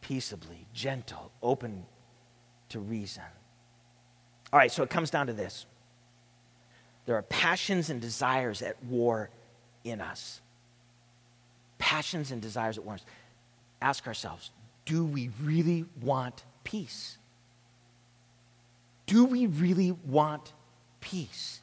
peaceably, 0.00 0.66
gentle, 0.74 1.30
open 1.44 1.86
to 2.70 2.80
reason. 2.80 3.22
All 4.52 4.58
right, 4.58 4.72
so 4.72 4.82
it 4.82 4.90
comes 4.90 5.10
down 5.10 5.28
to 5.28 5.32
this 5.32 5.64
there 7.04 7.14
are 7.14 7.22
passions 7.22 7.88
and 7.88 8.00
desires 8.00 8.62
at 8.62 8.82
war 8.82 9.30
in 9.84 10.00
us. 10.00 10.40
Passions 11.78 12.30
and 12.32 12.40
desires 12.40 12.78
at 12.78 12.84
war. 12.84 12.96
Ask 13.80 14.06
ourselves 14.06 14.50
do 14.84 15.04
we 15.04 15.30
really 15.42 15.84
want 16.00 16.44
peace? 16.64 17.18
Do 19.06 19.24
we 19.24 19.46
really 19.46 19.92
want 19.92 20.52
peace? 21.00 21.60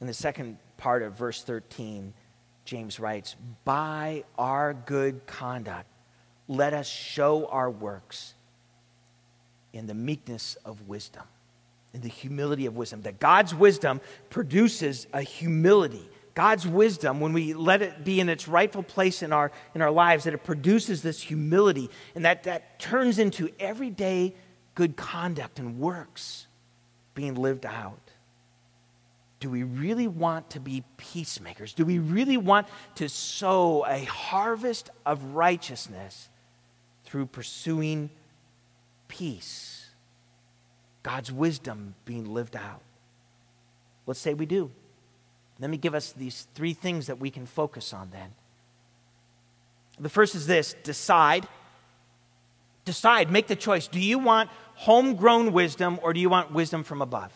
In 0.00 0.06
the 0.06 0.14
second 0.14 0.58
part 0.76 1.02
of 1.02 1.14
verse 1.14 1.42
13, 1.42 2.12
James 2.64 2.98
writes, 2.98 3.36
By 3.64 4.24
our 4.38 4.74
good 4.74 5.26
conduct, 5.26 5.86
let 6.48 6.74
us 6.74 6.86
show 6.86 7.46
our 7.46 7.70
works 7.70 8.34
in 9.72 9.86
the 9.86 9.94
meekness 9.94 10.56
of 10.64 10.88
wisdom, 10.88 11.24
in 11.92 12.00
the 12.00 12.08
humility 12.08 12.66
of 12.66 12.76
wisdom. 12.76 13.02
That 13.02 13.18
God's 13.18 13.54
wisdom 13.54 14.00
produces 14.30 15.06
a 15.12 15.22
humility. 15.22 16.08
God's 16.34 16.66
wisdom, 16.66 17.20
when 17.20 17.32
we 17.32 17.54
let 17.54 17.80
it 17.80 18.04
be 18.04 18.18
in 18.18 18.28
its 18.28 18.48
rightful 18.48 18.82
place 18.82 19.22
in 19.22 19.32
our, 19.32 19.52
in 19.74 19.82
our 19.82 19.90
lives, 19.90 20.24
that 20.24 20.34
it 20.34 20.42
produces 20.42 21.00
this 21.02 21.20
humility 21.20 21.90
and 22.14 22.24
that, 22.24 22.42
that 22.44 22.78
turns 22.80 23.18
into 23.18 23.50
everyday 23.60 24.34
good 24.74 24.96
conduct 24.96 25.60
and 25.60 25.78
works 25.78 26.46
being 27.14 27.36
lived 27.36 27.64
out 27.64 28.04
do 29.44 29.50
we 29.50 29.62
really 29.62 30.08
want 30.08 30.48
to 30.48 30.58
be 30.58 30.82
peacemakers? 30.96 31.74
Do 31.74 31.84
we 31.84 31.98
really 31.98 32.38
want 32.38 32.66
to 32.94 33.10
sow 33.10 33.84
a 33.84 34.02
harvest 34.04 34.88
of 35.04 35.22
righteousness 35.34 36.30
through 37.04 37.26
pursuing 37.26 38.08
peace? 39.06 39.90
God's 41.02 41.30
wisdom 41.30 41.94
being 42.06 42.32
lived 42.32 42.56
out. 42.56 42.80
Let's 44.06 44.18
say 44.18 44.32
we 44.32 44.46
do. 44.46 44.70
Let 45.60 45.70
me 45.70 45.76
give 45.76 45.94
us 45.94 46.12
these 46.12 46.46
three 46.54 46.74
things 46.74 47.06
that 47.06 47.18
we 47.18 47.30
can 47.30 47.46
focus 47.46 47.92
on 47.92 48.10
then. 48.10 48.30
The 50.00 50.08
first 50.08 50.34
is 50.34 50.46
this 50.46 50.74
decide. 50.82 51.46
Decide, 52.84 53.30
make 53.30 53.46
the 53.46 53.56
choice. 53.56 53.86
Do 53.86 53.98
you 53.98 54.18
want 54.18 54.50
homegrown 54.74 55.52
wisdom 55.52 55.98
or 56.02 56.12
do 56.12 56.20
you 56.20 56.28
want 56.28 56.52
wisdom 56.52 56.84
from 56.84 57.00
above? 57.00 57.32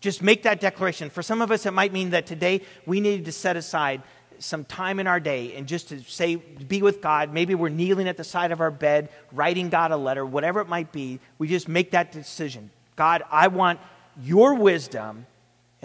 Just 0.00 0.22
make 0.22 0.44
that 0.44 0.60
declaration. 0.60 1.10
For 1.10 1.22
some 1.22 1.42
of 1.42 1.50
us, 1.50 1.66
it 1.66 1.72
might 1.72 1.92
mean 1.92 2.10
that 2.10 2.26
today 2.26 2.60
we 2.84 3.00
need 3.00 3.24
to 3.24 3.32
set 3.32 3.56
aside 3.56 4.02
some 4.38 4.64
time 4.64 5.00
in 5.00 5.06
our 5.06 5.18
day 5.18 5.54
and 5.56 5.66
just 5.66 5.88
to 5.88 6.00
say, 6.02 6.36
be 6.36 6.82
with 6.82 7.00
God. 7.00 7.32
Maybe 7.32 7.54
we're 7.54 7.70
kneeling 7.70 8.06
at 8.06 8.16
the 8.16 8.22
side 8.22 8.52
of 8.52 8.60
our 8.60 8.70
bed, 8.70 9.08
writing 9.32 9.70
God 9.70 9.90
a 9.90 9.96
letter, 9.96 10.24
whatever 10.24 10.60
it 10.60 10.68
might 10.68 10.92
be. 10.92 11.18
We 11.38 11.48
just 11.48 11.66
make 11.66 11.92
that 11.92 12.12
decision. 12.12 12.70
God, 12.94 13.24
I 13.30 13.48
want 13.48 13.80
your 14.22 14.54
wisdom, 14.54 15.26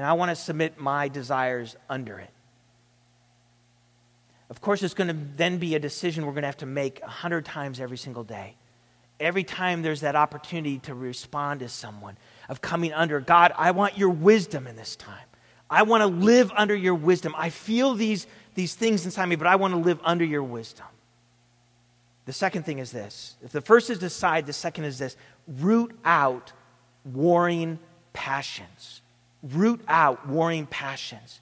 and 0.01 0.09
I 0.09 0.13
want 0.13 0.29
to 0.29 0.35
submit 0.35 0.79
my 0.79 1.09
desires 1.09 1.75
under 1.87 2.17
it. 2.17 2.31
Of 4.49 4.59
course, 4.59 4.81
it's 4.81 4.95
going 4.95 5.09
to 5.09 5.17
then 5.37 5.59
be 5.59 5.75
a 5.75 5.79
decision 5.79 6.25
we're 6.25 6.31
going 6.31 6.41
to 6.41 6.47
have 6.47 6.57
to 6.57 6.65
make 6.65 7.03
a 7.03 7.07
hundred 7.07 7.45
times 7.45 7.79
every 7.79 7.99
single 7.99 8.23
day. 8.23 8.55
Every 9.19 9.43
time 9.43 9.83
there's 9.83 10.01
that 10.01 10.15
opportunity 10.15 10.79
to 10.79 10.95
respond 10.95 11.59
to 11.59 11.69
someone, 11.69 12.17
of 12.49 12.61
coming 12.61 12.93
under. 12.93 13.19
God, 13.19 13.53
I 13.55 13.69
want 13.69 13.95
your 13.95 14.09
wisdom 14.09 14.65
in 14.65 14.75
this 14.75 14.95
time. 14.95 15.27
I 15.69 15.83
want 15.83 16.01
to 16.01 16.07
live 16.07 16.51
under 16.55 16.73
your 16.73 16.95
wisdom. 16.95 17.35
I 17.37 17.51
feel 17.51 17.93
these, 17.93 18.25
these 18.55 18.73
things 18.73 19.05
inside 19.05 19.27
me, 19.27 19.35
but 19.35 19.45
I 19.45 19.55
want 19.55 19.75
to 19.75 19.79
live 19.79 19.99
under 20.03 20.25
your 20.25 20.41
wisdom. 20.41 20.87
The 22.25 22.33
second 22.33 22.63
thing 22.63 22.79
is 22.79 22.91
this 22.91 23.35
if 23.43 23.51
the 23.51 23.61
first 23.61 23.91
is 23.91 23.99
decide, 23.99 24.47
the 24.47 24.51
second 24.53 24.85
is 24.85 24.97
this 24.97 25.15
root 25.47 25.95
out 26.03 26.53
warring 27.05 27.77
passions. 28.13 29.00
Root 29.43 29.81
out 29.87 30.27
warring 30.27 30.65
passions 30.65 31.41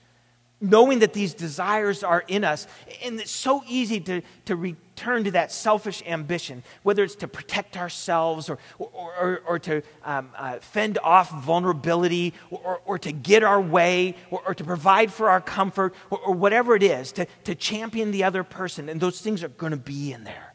knowing 0.62 1.00
that 1.00 1.14
these 1.14 1.34
desires 1.34 2.04
are 2.04 2.24
in 2.28 2.44
us. 2.44 2.68
And 3.04 3.20
it's 3.20 3.32
so 3.32 3.64
easy 3.68 4.00
to, 4.02 4.22
to 4.46 4.56
return 4.56 5.24
to 5.24 5.32
that 5.32 5.52
selfish 5.52 6.04
ambition, 6.06 6.64
whether 6.84 7.04
it's 7.04 7.16
to 7.16 7.28
protect 7.28 7.78
ourselves 7.78 8.50
or, 8.50 8.58
or, 8.78 8.90
or, 8.92 9.42
or 9.46 9.60
to 9.60 9.82
um, 10.04 10.30
uh, 10.36 10.60
fend 10.60 10.98
off 11.04 11.32
vulnerability 11.44 12.34
or, 12.50 12.82
or, 12.86 13.00
to 13.00 13.12
get 13.12 13.44
our 13.44 13.62
way 13.62 14.16
or, 14.32 14.42
or 14.48 14.54
to 14.54 14.64
provide 14.64 15.14
for 15.14 15.30
our 15.30 15.42
comfort 15.42 15.94
or, 16.10 16.20
or 16.20 16.34
whatever 16.34 16.76
it 16.76 16.84
is, 16.84 17.12
to, 17.14 17.26
to 17.46 17.56
champion 17.56 18.12
the 18.12 18.24
other 18.24 18.44
person. 18.44 18.90
And 18.90 19.00
those 19.00 19.22
things 19.22 19.44
are 19.44 19.50
going 19.50 19.72
to 19.72 19.78
be 19.78 20.12
in 20.12 20.24
there. 20.26 20.54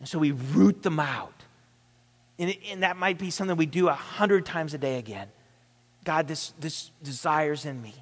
And 0.00 0.08
so 0.08 0.18
we 0.18 0.32
root 0.32 0.82
them 0.82 1.00
out. 1.00 1.32
And, 2.38 2.54
and 2.68 2.82
that 2.82 2.96
might 2.96 3.16
be 3.16 3.30
something 3.30 3.56
we 3.56 3.66
do 3.66 3.88
a 3.88 3.94
hundred 3.94 4.44
times 4.44 4.74
a 4.74 4.78
day 4.78 4.98
again. 4.98 5.28
God, 6.04 6.28
this, 6.28 6.52
this 6.60 6.90
desires 7.02 7.64
in 7.64 7.80
me 7.82 7.94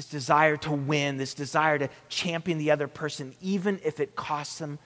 this 0.00 0.06
desire 0.06 0.56
to 0.56 0.72
win, 0.72 1.18
this 1.18 1.34
desire 1.34 1.78
to 1.78 1.88
champion 2.08 2.56
the 2.56 2.70
other 2.70 2.88
person, 2.88 3.34
even 3.42 3.78
if 3.84 4.00
it 4.00 4.16
costs 4.16 4.58
them 4.58 4.78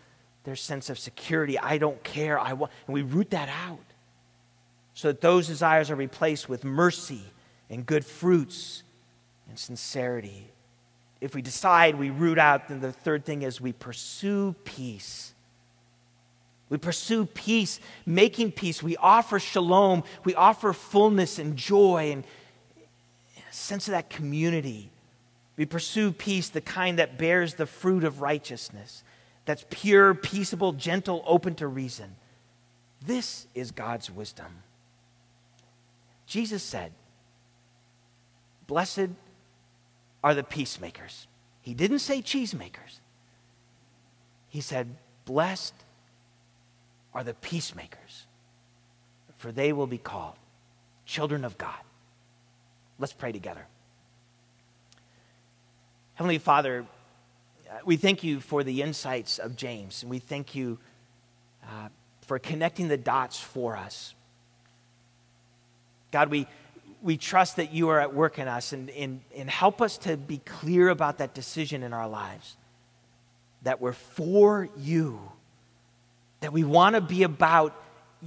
their 0.43 0.57
sense 0.57 0.91
of 0.91 0.99
security. 0.99 1.57
I 1.57 1.79
don't 1.79 2.03
care. 2.03 2.37
I 2.37 2.53
want, 2.55 2.73
and 2.89 2.95
we 2.95 3.03
root 3.03 3.31
that 3.31 3.49
out 3.49 3.79
so 4.95 5.09
that 5.09 5.21
those 5.21 5.47
desires 5.47 5.89
are 5.91 5.95
replaced 5.95 6.49
with 6.49 6.65
mercy 6.65 7.23
and 7.71 7.87
good 7.87 8.05
fruits 8.05 8.83
and 9.49 9.57
sincerity. 9.57 10.49
If 11.21 11.35
we 11.35 11.43
decide 11.43 11.95
we 11.95 12.11
root 12.11 12.39
out, 12.39 12.69
then 12.69 12.81
the 12.81 12.91
third 12.91 13.25
thing 13.25 13.43
is 13.43 13.61
we 13.61 13.73
pursue 13.73 14.55
peace. 14.65 15.33
We 16.71 16.79
pursue 16.79 17.27
peace, 17.27 17.79
making 18.05 18.51
peace. 18.51 18.83
We 18.83 18.97
offer 18.97 19.39
shalom. 19.39 20.03
We 20.25 20.35
offer 20.35 20.73
fullness 20.73 21.39
and 21.39 21.57
joy 21.57 22.11
and 22.11 22.25
sense 23.55 23.89
of 23.89 23.93
that 23.93 24.11
community 24.11 24.91
we 25.57 25.67
pursue 25.67 26.13
peace, 26.13 26.49
the 26.49 26.61
kind 26.61 26.99
that 26.99 27.17
bears 27.17 27.55
the 27.55 27.67
fruit 27.67 28.05
of 28.05 28.21
righteousness, 28.21 29.05
that's 29.45 29.65
pure, 29.71 30.15
peaceable, 30.15 30.73
gentle, 30.73 31.23
open 31.27 31.55
to 31.57 31.67
reason. 31.67 32.17
This 33.07 33.47
is 33.55 33.71
God's 33.71 34.11
wisdom. 34.11 34.63
Jesus 36.27 36.63
said, 36.63 36.93
Blessed 38.67 39.11
are 40.25 40.35
the 40.35 40.43
peacemakers. 40.43 41.27
He 41.61 41.75
didn't 41.75 41.99
say 41.99 42.23
cheesemakers. 42.23 43.01
He 44.49 44.61
said, 44.61 44.97
Blessed 45.25 45.75
are 47.13 47.23
the 47.23 47.35
peacemakers, 47.35 48.27
for 49.37 49.53
they 49.53 49.73
will 49.73 49.87
be 49.87 49.99
called 49.99 50.35
children 51.05 51.45
of 51.45 51.59
God. 51.59 51.79
Let's 52.99 53.13
pray 53.13 53.33
together. 53.33 53.67
Heavenly 56.15 56.39
Father, 56.39 56.87
uh, 57.69 57.79
we 57.85 57.97
thank 57.97 58.23
you 58.23 58.39
for 58.41 58.63
the 58.63 58.83
insights 58.83 59.39
of 59.39 59.57
James, 59.57 60.03
and 60.03 60.11
we 60.11 60.21
thank 60.21 60.55
you 60.55 60.79
uh, 61.65 61.89
for 62.23 62.39
connecting 62.39 62.89
the 62.89 62.97
dots 62.97 63.41
for 63.41 63.77
us. 63.77 64.15
God, 66.13 66.31
we, 66.31 66.47
we 67.03 67.17
trust 67.17 67.57
that 67.57 67.73
you 67.73 67.89
are 67.89 67.99
at 67.99 68.15
work 68.15 68.39
in 68.39 68.47
us, 68.47 68.73
and, 68.73 68.91
and, 68.91 69.21
and 69.37 69.51
help 69.51 69.83
us 69.83 69.99
to 69.99 70.17
be 70.17 70.39
clear 70.39 70.89
about 70.89 71.19
that 71.19 71.35
decision 71.35 71.83
in 71.83 71.93
our 71.93 72.09
lives 72.09 72.57
that 73.65 73.81
we're 73.81 73.93
for 73.93 74.69
you, 74.77 75.19
that 76.41 76.53
we 76.53 76.63
want 76.63 76.95
to 76.95 77.01
be 77.01 77.25
about 77.25 77.75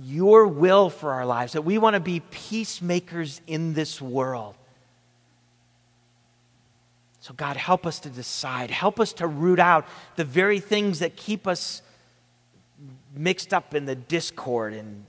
your 0.04 0.48
will 0.48 0.90
for 0.90 1.14
our 1.14 1.26
lives, 1.26 1.54
that 1.54 1.64
we 1.64 1.78
want 1.78 1.96
to 1.96 2.00
be 2.00 2.20
peacemakers 2.20 3.42
in 3.48 3.74
this 3.74 4.02
world. 4.02 4.56
So, 7.20 7.34
God, 7.34 7.58
help 7.58 7.86
us 7.86 8.00
to 8.02 8.10
decide. 8.10 8.72
Help 8.72 9.00
us 9.00 9.14
to 9.14 9.28
root 9.28 9.60
out 9.60 9.86
the 10.16 10.24
very 10.24 10.60
things 10.60 11.00
that 11.00 11.16
keep 11.16 11.46
us 11.48 11.82
mixed 13.14 13.54
up 13.54 13.74
in 13.74 13.86
the 13.86 13.96
discord 13.96 14.74
and 14.74 15.06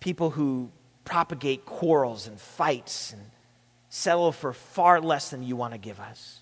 people 0.00 0.30
who 0.30 0.70
propagate 1.04 1.64
quarrels 1.64 2.26
and 2.26 2.38
fights 2.38 3.12
and 3.12 3.22
settle 3.88 4.32
for 4.32 4.52
far 4.52 5.00
less 5.00 5.30
than 5.30 5.42
you 5.42 5.56
want 5.56 5.72
to 5.72 5.78
give 5.78 6.00
us. 6.00 6.40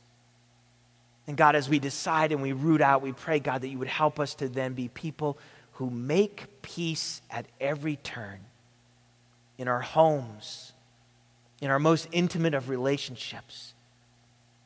And 1.26 1.37
God, 1.37 1.54
as 1.57 1.68
we 1.68 1.78
decide 1.78 2.33
and 2.33 2.42
we 2.42 2.52
root 2.52 2.80
out, 2.80 3.00
we 3.00 3.12
pray, 3.12 3.38
God, 3.38 3.62
that 3.62 3.68
you 3.68 3.78
would 3.78 3.88
help 3.88 4.18
us 4.18 4.35
to 4.37 4.48
then 4.48 4.74
be 4.74 4.88
people 4.88 5.38
who 5.75 5.91
make 5.91 6.63
peace 6.63 7.21
at 7.31 7.47
every 7.61 7.97
turn 7.97 8.41
in 9.59 9.69
our 9.69 9.81
homes, 9.81 10.73
in 11.61 11.71
our 11.71 11.79
most 11.79 12.09
intimate 12.13 12.55
of 12.55 12.69
relationships, 12.69 13.75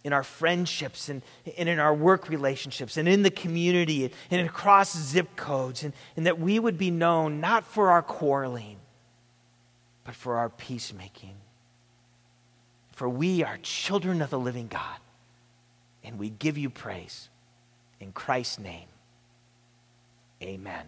in 0.04 0.12
our 0.12 0.22
friendships 0.22 1.08
and, 1.08 1.22
and 1.56 1.68
in 1.68 1.78
our 1.78 1.94
work 1.94 2.28
relationships 2.28 2.96
and 2.96 3.08
in 3.08 3.22
the 3.22 3.30
community 3.30 4.10
and 4.30 4.46
across 4.46 4.96
zip 4.96 5.34
codes, 5.36 5.82
and, 5.82 5.92
and 6.16 6.26
that 6.26 6.38
we 6.38 6.58
would 6.58 6.78
be 6.78 6.90
known 6.90 7.40
not 7.40 7.64
for 7.64 7.90
our 7.90 8.02
quarreling, 8.02 8.76
but 10.04 10.14
for 10.14 10.36
our 10.36 10.48
peacemaking. 10.48 11.34
For 12.92 13.08
we 13.08 13.44
are 13.44 13.58
children 13.62 14.22
of 14.22 14.30
the 14.30 14.38
living 14.38 14.66
God, 14.68 14.98
and 16.02 16.18
we 16.18 16.30
give 16.30 16.58
you 16.58 16.68
praise. 16.68 17.28
In 18.00 18.12
Christ's 18.12 18.58
name, 18.58 18.88
amen. 20.42 20.86